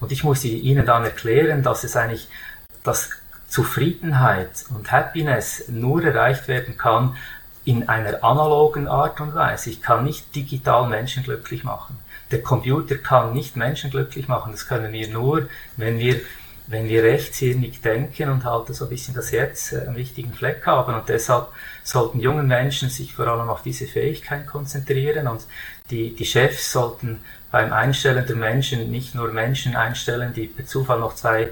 Und 0.00 0.10
ich 0.10 0.24
musste 0.24 0.48
ihnen 0.48 0.86
dann 0.86 1.04
erklären, 1.04 1.62
dass 1.62 1.84
es 1.84 1.96
eigentlich, 1.96 2.28
dass 2.82 3.10
Zufriedenheit 3.52 4.64
und 4.74 4.90
Happiness 4.90 5.64
nur 5.68 6.02
erreicht 6.02 6.48
werden 6.48 6.78
kann 6.78 7.16
in 7.66 7.86
einer 7.86 8.24
analogen 8.24 8.88
Art 8.88 9.20
und 9.20 9.34
Weise. 9.34 9.68
Ich 9.68 9.82
kann 9.82 10.04
nicht 10.04 10.34
digital 10.34 10.88
Menschen 10.88 11.22
glücklich 11.22 11.62
machen. 11.62 11.98
Der 12.30 12.40
Computer 12.42 12.96
kann 12.96 13.34
nicht 13.34 13.56
Menschen 13.56 13.90
glücklich 13.90 14.26
machen. 14.26 14.52
Das 14.52 14.66
können 14.66 14.90
wir 14.94 15.08
nur, 15.08 15.48
wenn 15.76 15.98
wir 15.98 16.20
wenn 16.68 16.88
wir 16.88 17.02
rechtsinnig 17.02 17.82
denken 17.82 18.30
und 18.30 18.44
halt 18.44 18.74
so 18.74 18.84
ein 18.84 18.90
bisschen 18.90 19.14
das 19.14 19.32
Herz 19.32 19.72
äh, 19.72 19.84
am 19.86 19.94
richtigen 19.94 20.32
Fleck 20.32 20.64
haben. 20.64 20.94
Und 20.94 21.08
deshalb 21.08 21.48
sollten 21.82 22.20
junge 22.20 22.44
Menschen 22.44 22.88
sich 22.88 23.14
vor 23.14 23.26
allem 23.26 23.50
auf 23.50 23.62
diese 23.62 23.86
Fähigkeit 23.86 24.46
konzentrieren 24.46 25.26
und 25.26 25.42
die, 25.90 26.14
die 26.14 26.24
Chefs 26.24 26.72
sollten 26.72 27.20
beim 27.50 27.72
Einstellen 27.72 28.26
der 28.26 28.36
Menschen 28.36 28.90
nicht 28.90 29.14
nur 29.14 29.32
Menschen 29.32 29.76
einstellen, 29.76 30.32
die 30.32 30.46
per 30.46 30.64
Zufall 30.64 31.00
noch 31.00 31.14
zwei 31.14 31.50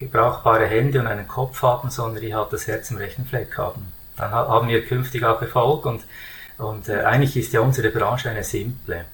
gebrauchbare 0.00 0.66
Hände 0.66 0.98
und 0.98 1.06
einen 1.06 1.28
Kopf 1.28 1.62
haben, 1.62 1.90
sondern 1.90 2.22
die 2.22 2.34
halt 2.34 2.52
das 2.52 2.66
Herz 2.66 2.90
am 2.90 2.96
rechten 2.96 3.26
Fleck 3.26 3.56
haben. 3.58 3.92
Dann 4.16 4.32
haben 4.32 4.68
wir 4.68 4.84
künftig 4.84 5.24
auch 5.24 5.40
Erfolg 5.40 5.86
und, 5.86 6.02
und 6.58 6.88
äh, 6.88 7.04
eigentlich 7.04 7.36
ist 7.36 7.52
ja 7.52 7.60
unsere 7.60 7.90
Branche 7.90 8.30
eine 8.30 8.42
simple. 8.42 9.04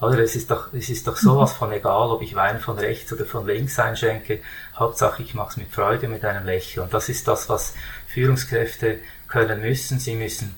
Oder 0.00 0.20
es 0.20 0.36
ist 0.36 0.50
doch, 0.50 0.72
es 0.72 0.88
ist 0.88 1.06
doch 1.06 1.16
sowas 1.16 1.52
von 1.52 1.72
egal, 1.72 2.10
ob 2.10 2.22
ich 2.22 2.34
Wein 2.34 2.58
von 2.60 2.78
rechts 2.78 3.12
oder 3.12 3.26
von 3.26 3.46
links 3.46 3.78
einschenke. 3.78 4.40
Hauptsache 4.76 5.22
ich 5.22 5.34
mache 5.34 5.50
es 5.50 5.56
mit 5.58 5.72
Freude, 5.72 6.08
mit 6.08 6.24
einem 6.24 6.46
Lächeln. 6.46 6.84
Und 6.84 6.94
das 6.94 7.10
ist 7.10 7.28
das, 7.28 7.50
was 7.50 7.74
Führungskräfte 8.08 8.98
können 9.28 9.60
müssen. 9.60 9.98
Sie 9.98 10.14
müssen 10.14 10.54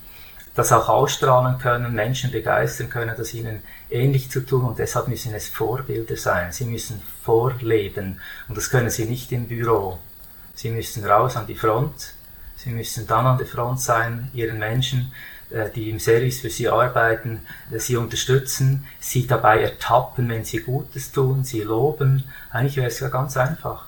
das 0.54 0.72
auch 0.72 0.88
ausstrahlen 0.88 1.58
können, 1.58 1.94
Menschen 1.94 2.30
begeistern 2.30 2.90
können, 2.90 3.14
das 3.16 3.32
ihnen 3.32 3.62
ähnlich 3.90 4.30
zu 4.30 4.40
tun 4.40 4.64
und 4.64 4.78
deshalb 4.78 5.08
müssen 5.08 5.34
es 5.34 5.48
Vorbilder 5.48 6.16
sein. 6.16 6.52
Sie 6.52 6.64
müssen 6.64 7.02
vorleben 7.22 8.20
und 8.48 8.56
das 8.56 8.68
können 8.70 8.90
sie 8.90 9.06
nicht 9.06 9.32
im 9.32 9.48
Büro. 9.48 9.98
Sie 10.54 10.70
müssen 10.70 11.04
raus 11.06 11.36
an 11.36 11.46
die 11.46 11.54
Front, 11.54 12.14
sie 12.56 12.70
müssen 12.70 13.06
dann 13.06 13.26
an 13.26 13.38
der 13.38 13.46
Front 13.46 13.80
sein, 13.80 14.30
ihren 14.34 14.58
Menschen 14.58 15.12
äh, 15.52 15.70
die 15.70 15.90
im 15.90 16.00
Service 16.00 16.40
für 16.40 16.48
sie 16.48 16.68
arbeiten, 16.68 17.40
äh, 17.70 17.78
sie 17.78 17.96
unterstützen, 17.96 18.86
sie 19.00 19.26
dabei 19.26 19.62
ertappen, 19.62 20.28
wenn 20.30 20.44
sie 20.44 20.60
Gutes 20.60 21.12
tun, 21.12 21.44
sie 21.44 21.60
loben. 21.60 22.24
Eigentlich 22.50 22.76
wäre 22.76 22.86
es 22.86 23.00
ja 23.00 23.08
ganz 23.08 23.36
einfach. 23.36 23.86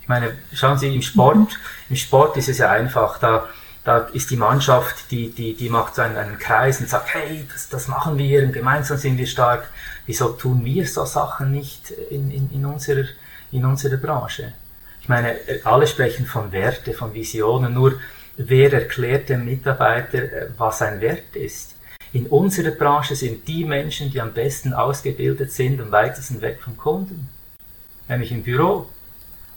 Ich 0.00 0.08
meine, 0.08 0.32
schauen 0.52 0.78
Sie, 0.78 0.94
im 0.94 1.02
Sport, 1.02 1.36
mhm. 1.36 1.48
im 1.90 1.96
Sport 1.96 2.36
ist 2.36 2.48
es 2.48 2.58
ja 2.58 2.70
einfach, 2.70 3.18
da, 3.18 3.46
da 3.84 3.98
ist 3.98 4.30
die 4.30 4.36
Mannschaft, 4.36 5.10
die, 5.10 5.30
die, 5.30 5.54
die 5.54 5.68
macht 5.68 5.94
so 5.94 6.02
einen, 6.02 6.16
einen 6.16 6.38
Kreis 6.38 6.80
und 6.80 6.88
sagt, 6.88 7.14
hey, 7.14 7.46
das, 7.52 7.68
das 7.68 7.86
machen 7.86 8.16
wir 8.16 8.42
und 8.42 8.52
gemeinsam 8.52 8.96
sind 8.96 9.18
wir 9.18 9.26
stark. 9.26 9.68
Wieso 10.06 10.30
tun 10.30 10.64
wir 10.64 10.86
so 10.86 11.04
Sachen 11.04 11.52
nicht 11.52 11.90
in, 11.90 12.30
in, 12.30 12.50
in, 12.50 12.64
unserer, 12.64 13.04
in 13.52 13.64
unserer 13.64 13.98
Branche? 13.98 14.54
Ich 15.02 15.08
meine, 15.08 15.36
alle 15.64 15.86
sprechen 15.86 16.24
von 16.24 16.50
Werte, 16.50 16.94
von 16.94 17.12
Visionen, 17.12 17.74
nur 17.74 18.00
wer 18.38 18.72
erklärt 18.72 19.28
dem 19.28 19.44
Mitarbeiter, 19.44 20.18
äh, 20.18 20.48
was 20.56 20.80
ein 20.80 21.02
Wert 21.02 21.36
ist. 21.36 21.74
In 22.14 22.26
unserer 22.28 22.70
Branche 22.70 23.16
sind 23.16 23.46
die 23.46 23.64
Menschen, 23.64 24.10
die 24.10 24.20
am 24.20 24.32
besten 24.32 24.72
ausgebildet 24.72 25.52
sind, 25.52 25.80
am 25.80 25.90
weitesten 25.90 26.40
weg 26.40 26.60
vom 26.62 26.76
Kunden, 26.76 27.28
nämlich 28.08 28.32
im 28.32 28.42
Büro. 28.42 28.88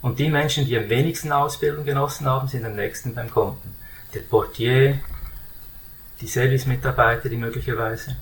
Und 0.02 0.18
die 0.18 0.28
Menschen, 0.28 0.66
die 0.66 0.76
am 0.76 0.88
wenigsten 0.88 1.32
Ausbildung 1.32 1.84
genossen 1.84 2.26
haben, 2.26 2.46
sind 2.46 2.66
am 2.66 2.76
nächsten 2.76 3.14
beim 3.14 3.30
Kunden. 3.30 3.74
Der 4.14 4.20
Portier, 4.20 5.00
die 6.20 6.26
Service-Mitarbeiter, 6.26 7.28
die 7.28 7.36
möglicherweise. 7.36 8.16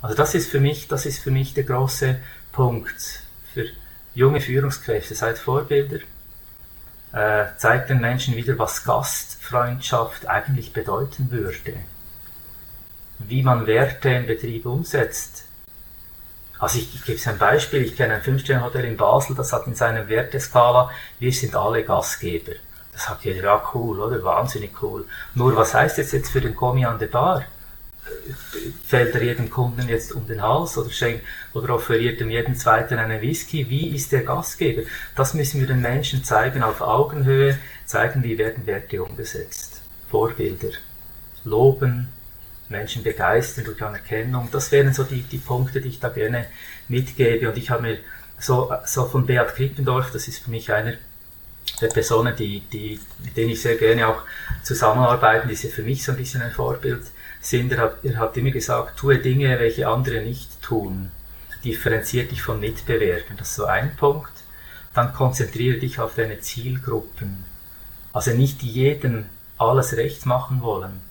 Also 0.00 0.14
das 0.14 0.34
ist 0.34 0.50
für 0.50 0.60
mich, 0.60 0.88
das 0.88 1.06
ist 1.06 1.18
für 1.18 1.30
mich 1.30 1.54
der 1.54 1.64
große 1.64 2.18
Punkt 2.52 3.22
für 3.52 3.66
junge 4.14 4.40
Führungskräfte. 4.40 5.14
Seid 5.14 5.38
Vorbilder, 5.38 6.00
äh, 7.12 7.46
zeigt 7.56 7.90
den 7.90 8.00
Menschen 8.00 8.36
wieder, 8.36 8.58
was 8.58 8.84
Gastfreundschaft 8.84 10.26
eigentlich 10.28 10.72
bedeuten 10.72 11.30
würde. 11.30 11.74
Wie 13.18 13.42
man 13.42 13.66
Werte 13.66 14.10
im 14.10 14.26
Betrieb 14.26 14.66
umsetzt. 14.66 15.44
Also 16.58 16.78
ich, 16.78 16.94
ich 16.94 17.04
gebe 17.04 17.18
es 17.18 17.26
ein 17.26 17.38
Beispiel, 17.38 17.82
ich 17.82 17.96
kenne 17.96 18.14
ein 18.14 18.22
Fünf-Sterne-Hotel 18.22 18.84
in 18.84 18.96
Basel, 18.96 19.36
das 19.36 19.52
hat 19.52 19.66
in 19.66 19.74
seiner 19.74 20.08
Werteskala, 20.08 20.90
wir 21.18 21.32
sind 21.32 21.54
alle 21.54 21.84
Gastgeber. 21.84 22.52
Das 22.98 23.06
sagt 23.06 23.24
jeder, 23.24 23.44
ja 23.44 23.62
cool, 23.74 24.00
oder? 24.00 24.20
Wahnsinnig 24.24 24.72
cool. 24.82 25.04
Nur 25.36 25.54
was 25.54 25.72
heißt 25.72 25.98
das 25.98 26.10
jetzt 26.10 26.32
für 26.32 26.40
den 26.40 26.56
Kommi 26.56 26.84
an 26.84 26.98
der 26.98 27.06
Bar? 27.06 27.44
fällt 28.84 29.14
er 29.14 29.22
jedem 29.22 29.50
Kunden 29.50 29.88
jetzt 29.88 30.12
um 30.12 30.26
den 30.26 30.42
Hals 30.42 30.76
oder, 30.76 30.90
schenkt, 30.90 31.22
oder 31.52 31.74
offeriert 31.74 32.20
ihm 32.20 32.30
jeden 32.30 32.56
zweiten 32.56 32.98
einen 32.98 33.20
Whisky? 33.20 33.68
Wie 33.68 33.94
ist 33.94 34.10
der 34.10 34.24
Gastgeber? 34.24 34.82
Das 35.14 35.34
müssen 35.34 35.60
wir 35.60 35.68
den 35.68 35.80
Menschen 35.80 36.24
zeigen 36.24 36.62
auf 36.64 36.80
Augenhöhe, 36.80 37.56
zeigen, 37.84 38.24
wie 38.24 38.36
werden 38.36 38.66
Werte 38.66 39.00
umgesetzt. 39.00 39.82
Vorbilder, 40.10 40.70
loben, 41.44 42.08
Menschen 42.68 43.04
begeistern 43.04 43.66
durch 43.66 43.80
Anerkennung. 43.80 44.48
Das 44.50 44.72
wären 44.72 44.92
so 44.92 45.04
die, 45.04 45.22
die 45.22 45.38
Punkte, 45.38 45.80
die 45.80 45.88
ich 45.88 46.00
da 46.00 46.08
gerne 46.08 46.46
mitgebe. 46.88 47.48
Und 47.48 47.58
ich 47.58 47.70
habe 47.70 47.82
mir 47.82 47.98
so, 48.40 48.72
so 48.86 49.04
von 49.06 49.26
Beat 49.26 49.54
Krippendorf, 49.54 50.10
das 50.10 50.26
ist 50.26 50.42
für 50.42 50.50
mich 50.50 50.72
einer 50.72 50.94
der 51.80 51.88
Personen, 51.88 52.34
die, 52.36 52.60
die, 52.60 52.98
mit 53.24 53.36
denen 53.36 53.50
ich 53.50 53.62
sehr 53.62 53.76
gerne 53.76 54.08
auch 54.08 54.22
zusammenarbeite, 54.62 55.48
die 55.48 55.56
für 55.56 55.82
mich 55.82 56.04
so 56.04 56.12
ein 56.12 56.18
bisschen 56.18 56.42
ein 56.42 56.52
Vorbild 56.52 57.02
sind, 57.40 57.72
er 57.72 57.78
hat, 57.78 58.04
er 58.04 58.16
hat 58.16 58.36
immer 58.36 58.50
gesagt, 58.50 58.98
tue 58.98 59.18
Dinge, 59.18 59.58
welche 59.58 59.88
andere 59.88 60.20
nicht 60.22 60.60
tun. 60.62 61.10
Differenziere 61.64 62.26
dich 62.26 62.42
von 62.42 62.60
Mitbewerbern. 62.60 63.36
Das 63.36 63.50
ist 63.50 63.56
so 63.56 63.64
ein 63.66 63.96
Punkt. 63.96 64.32
Dann 64.94 65.12
konzentriere 65.12 65.78
dich 65.78 65.98
auf 65.98 66.14
deine 66.14 66.40
Zielgruppen. 66.40 67.44
Also 68.12 68.32
nicht 68.32 68.62
jeden 68.62 69.26
alles 69.58 69.96
recht 69.96 70.24
machen 70.26 70.62
wollen. 70.62 71.07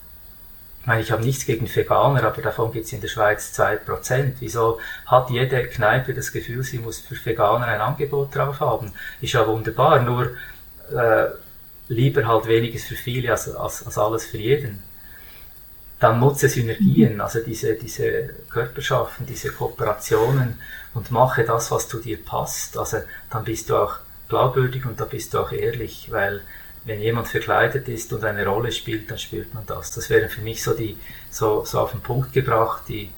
Ich 0.88 0.90
meine, 0.90 1.02
ich 1.02 1.12
habe 1.12 1.22
nichts 1.22 1.44
gegen 1.44 1.68
Veganer, 1.68 2.24
aber 2.24 2.40
davon 2.40 2.72
gibt 2.72 2.86
es 2.86 2.94
in 2.94 3.02
der 3.02 3.08
Schweiz 3.08 3.52
2%. 3.54 4.36
Wieso 4.40 4.80
hat 5.04 5.28
jede 5.28 5.64
Kneipe 5.66 6.14
das 6.14 6.32
Gefühl, 6.32 6.62
sie 6.62 6.78
muss 6.78 7.00
für 7.00 7.14
Veganer 7.26 7.66
ein 7.66 7.82
Angebot 7.82 8.34
drauf 8.34 8.60
haben? 8.60 8.94
Ist 9.20 9.34
ja 9.34 9.46
wunderbar, 9.46 10.00
nur 10.00 10.30
äh, 10.90 11.26
lieber 11.88 12.26
halt 12.26 12.46
weniges 12.46 12.84
für 12.86 12.94
viele 12.94 13.32
als, 13.32 13.54
als, 13.54 13.84
als 13.84 13.98
alles 13.98 14.24
für 14.24 14.38
jeden 14.38 14.82
dann 16.00 16.20
nutze 16.20 16.48
Synergien, 16.48 17.16
mhm. 17.16 17.20
also 17.20 17.40
diese, 17.40 17.74
diese 17.74 18.30
Körperschaften, 18.48 19.26
diese 19.26 19.52
Kooperationen 19.52 20.58
und 20.94 21.10
mache 21.10 21.44
das, 21.44 21.70
was 21.70 21.86
zu 21.86 22.00
dir 22.00 22.16
passt. 22.24 22.78
Also 22.78 23.02
dann 23.28 23.44
bist 23.44 23.68
du 23.68 23.76
auch 23.76 23.96
glaubwürdig 24.30 24.86
und 24.86 24.98
da 24.98 25.04
bist 25.04 25.34
du 25.34 25.40
auch 25.40 25.52
ehrlich, 25.52 26.10
weil 26.10 26.40
wenn 26.88 27.00
jemand 27.00 27.28
verkleidet 27.28 27.86
ist 27.88 28.12
und 28.12 28.24
eine 28.24 28.46
Rolle 28.46 28.72
spielt, 28.72 29.10
dann 29.10 29.18
spürt 29.18 29.52
man 29.54 29.64
das. 29.66 29.92
Das 29.92 30.10
wären 30.10 30.28
für 30.28 30.40
mich 30.40 30.62
so 30.62 30.72
die, 30.72 30.96
so, 31.30 31.64
so 31.64 31.80
auf 31.80 31.92
den 31.92 32.00
Punkt 32.00 32.32
gebracht, 32.32 32.84
die, 32.88 33.10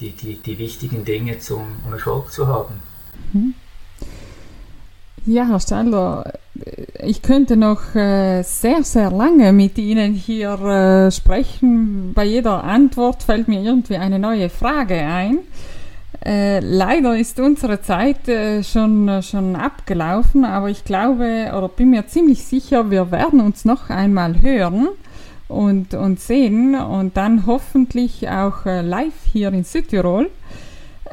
die, 0.00 0.10
die, 0.10 0.36
die 0.36 0.58
wichtigen 0.58 1.04
Dinge 1.04 1.38
zum, 1.38 1.76
um 1.86 1.92
Erfolg 1.92 2.32
zu 2.32 2.48
haben. 2.48 2.82
Mhm. 3.32 3.54
Ja, 5.24 5.46
Herr 5.46 5.60
Steindler, 5.60 6.32
ich 6.98 7.22
könnte 7.22 7.56
noch 7.56 7.94
äh, 7.94 8.42
sehr, 8.42 8.82
sehr 8.82 9.12
lange 9.12 9.52
mit 9.52 9.78
Ihnen 9.78 10.14
hier 10.14 10.54
äh, 10.60 11.12
sprechen. 11.12 12.12
Bei 12.12 12.24
jeder 12.24 12.64
Antwort 12.64 13.22
fällt 13.22 13.46
mir 13.46 13.62
irgendwie 13.62 13.98
eine 13.98 14.18
neue 14.18 14.50
Frage 14.50 14.96
ein. 14.96 15.38
Äh, 16.24 16.60
leider 16.60 17.18
ist 17.18 17.40
unsere 17.40 17.82
Zeit 17.82 18.28
äh, 18.28 18.62
schon, 18.62 19.22
schon 19.22 19.56
abgelaufen, 19.56 20.44
aber 20.44 20.70
ich 20.70 20.84
glaube 20.84 21.52
oder 21.56 21.68
bin 21.68 21.90
mir 21.90 22.06
ziemlich 22.06 22.44
sicher, 22.44 22.90
wir 22.90 23.10
werden 23.10 23.40
uns 23.40 23.64
noch 23.64 23.90
einmal 23.90 24.40
hören 24.40 24.88
und, 25.48 25.94
und 25.94 26.20
sehen 26.20 26.76
und 26.76 27.16
dann 27.16 27.46
hoffentlich 27.46 28.28
auch 28.28 28.66
äh, 28.66 28.82
live 28.82 29.12
hier 29.32 29.52
in 29.52 29.64
Südtirol. 29.64 30.30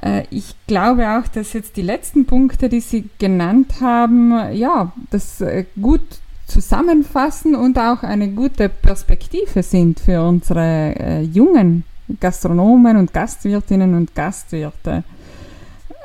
Äh, 0.02 0.24
ich 0.30 0.56
glaube 0.68 1.10
auch, 1.10 1.28
dass 1.28 1.54
jetzt 1.54 1.78
die 1.78 1.82
letzten 1.82 2.26
Punkte, 2.26 2.70
die 2.70 2.82
Sie 2.82 3.10
genannt 3.18 3.82
haben, 3.82 4.54
ja, 4.54 4.92
das 5.10 5.42
äh, 5.42 5.66
gut 5.82 6.02
zusammenfassen 6.46 7.56
und 7.56 7.78
auch 7.78 8.04
eine 8.04 8.30
gute 8.30 8.70
Perspektive 8.70 9.64
sind 9.64 10.00
für 10.00 10.22
unsere 10.22 10.96
äh, 11.00 11.22
jungen 11.22 11.84
Gastronomen 12.20 12.98
und 12.98 13.14
Gastwirtinnen 13.14 13.94
und 13.96 14.16
Gastwirte. 14.16 15.04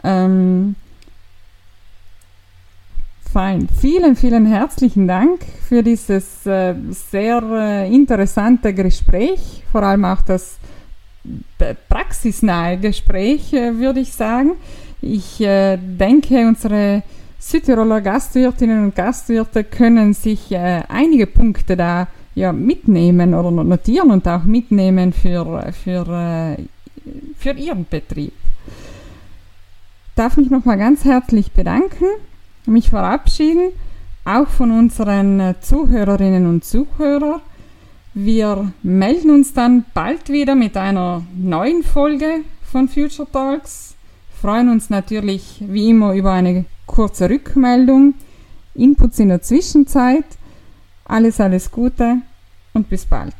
Ähm, 0.03 0.75
fein. 3.33 3.69
Vielen, 3.81 4.17
vielen 4.17 4.47
herzlichen 4.47 5.09
Dank 5.09 5.41
für 5.69 5.83
dieses 5.83 6.47
äh, 6.47 6.75
sehr 6.91 7.43
äh, 7.43 7.95
interessante 7.95 8.73
Gespräch, 8.73 9.63
vor 9.73 9.83
allem 9.83 10.05
auch 10.05 10.23
das 10.23 10.59
praxisnahe 11.89 12.79
Gespräch, 12.79 13.53
äh, 13.53 13.79
würde 13.79 14.01
ich 14.01 14.13
sagen. 14.13 14.53
Ich 15.01 15.41
äh, 15.41 15.77
denke, 15.77 16.47
unsere 16.47 17.03
Südtiroler 17.39 18.01
Gastwirtinnen 18.01 18.85
und 18.85 18.95
Gastwirte 18.95 19.65
können 19.65 20.15
sich 20.15 20.51
äh, 20.53 20.83
einige 20.89 21.27
Punkte 21.27 21.77
da 21.77 22.09
ja, 22.35 22.53
mitnehmen 22.53 23.35
oder 23.35 23.51
notieren 23.51 24.11
und 24.11 24.27
auch 24.27 24.45
mitnehmen 24.45 25.13
für, 25.13 25.73
für, 25.73 26.09
äh, 26.09 26.63
für 27.39 27.53
ihren 27.53 27.87
Betrieb. 27.89 28.33
Ich 28.67 30.17
darf 30.17 30.37
mich 30.37 30.51
nochmal 30.51 30.79
ganz 30.79 31.05
herzlich 31.05 31.53
bedanken, 31.53 32.07
mich 32.67 32.91
verabschieden, 32.91 33.73
auch 34.25 34.49
von 34.49 34.71
unseren 34.71 35.41
äh, 35.41 35.55
Zuhörerinnen 35.61 36.47
und 36.47 36.65
Zuhörern. 36.65 37.41
Wir 38.15 38.73
melden 38.83 39.31
uns 39.31 39.53
dann 39.53 39.85
bald 39.93 40.29
wieder 40.29 40.55
mit 40.55 40.77
einer 40.77 41.23
neuen 41.37 41.83
Folge 41.83 42.43
von 42.63 42.89
Future 42.89 43.27
Talks. 43.31 43.97
Freuen 44.41 44.69
uns 44.69 44.89
natürlich 44.89 45.63
wie 45.67 45.91
immer 45.91 46.15
über 46.15 46.33
eine 46.33 46.65
kurze 46.87 47.29
Rückmeldung, 47.29 48.15
Inputs 48.75 49.19
in 49.19 49.31
der 49.31 49.43
Zwischenzeit. 49.43 50.25
Alles, 51.05 51.41
alles 51.41 51.71
Gute 51.71 52.19
und 52.73 52.89
bis 52.89 53.05
bald. 53.05 53.35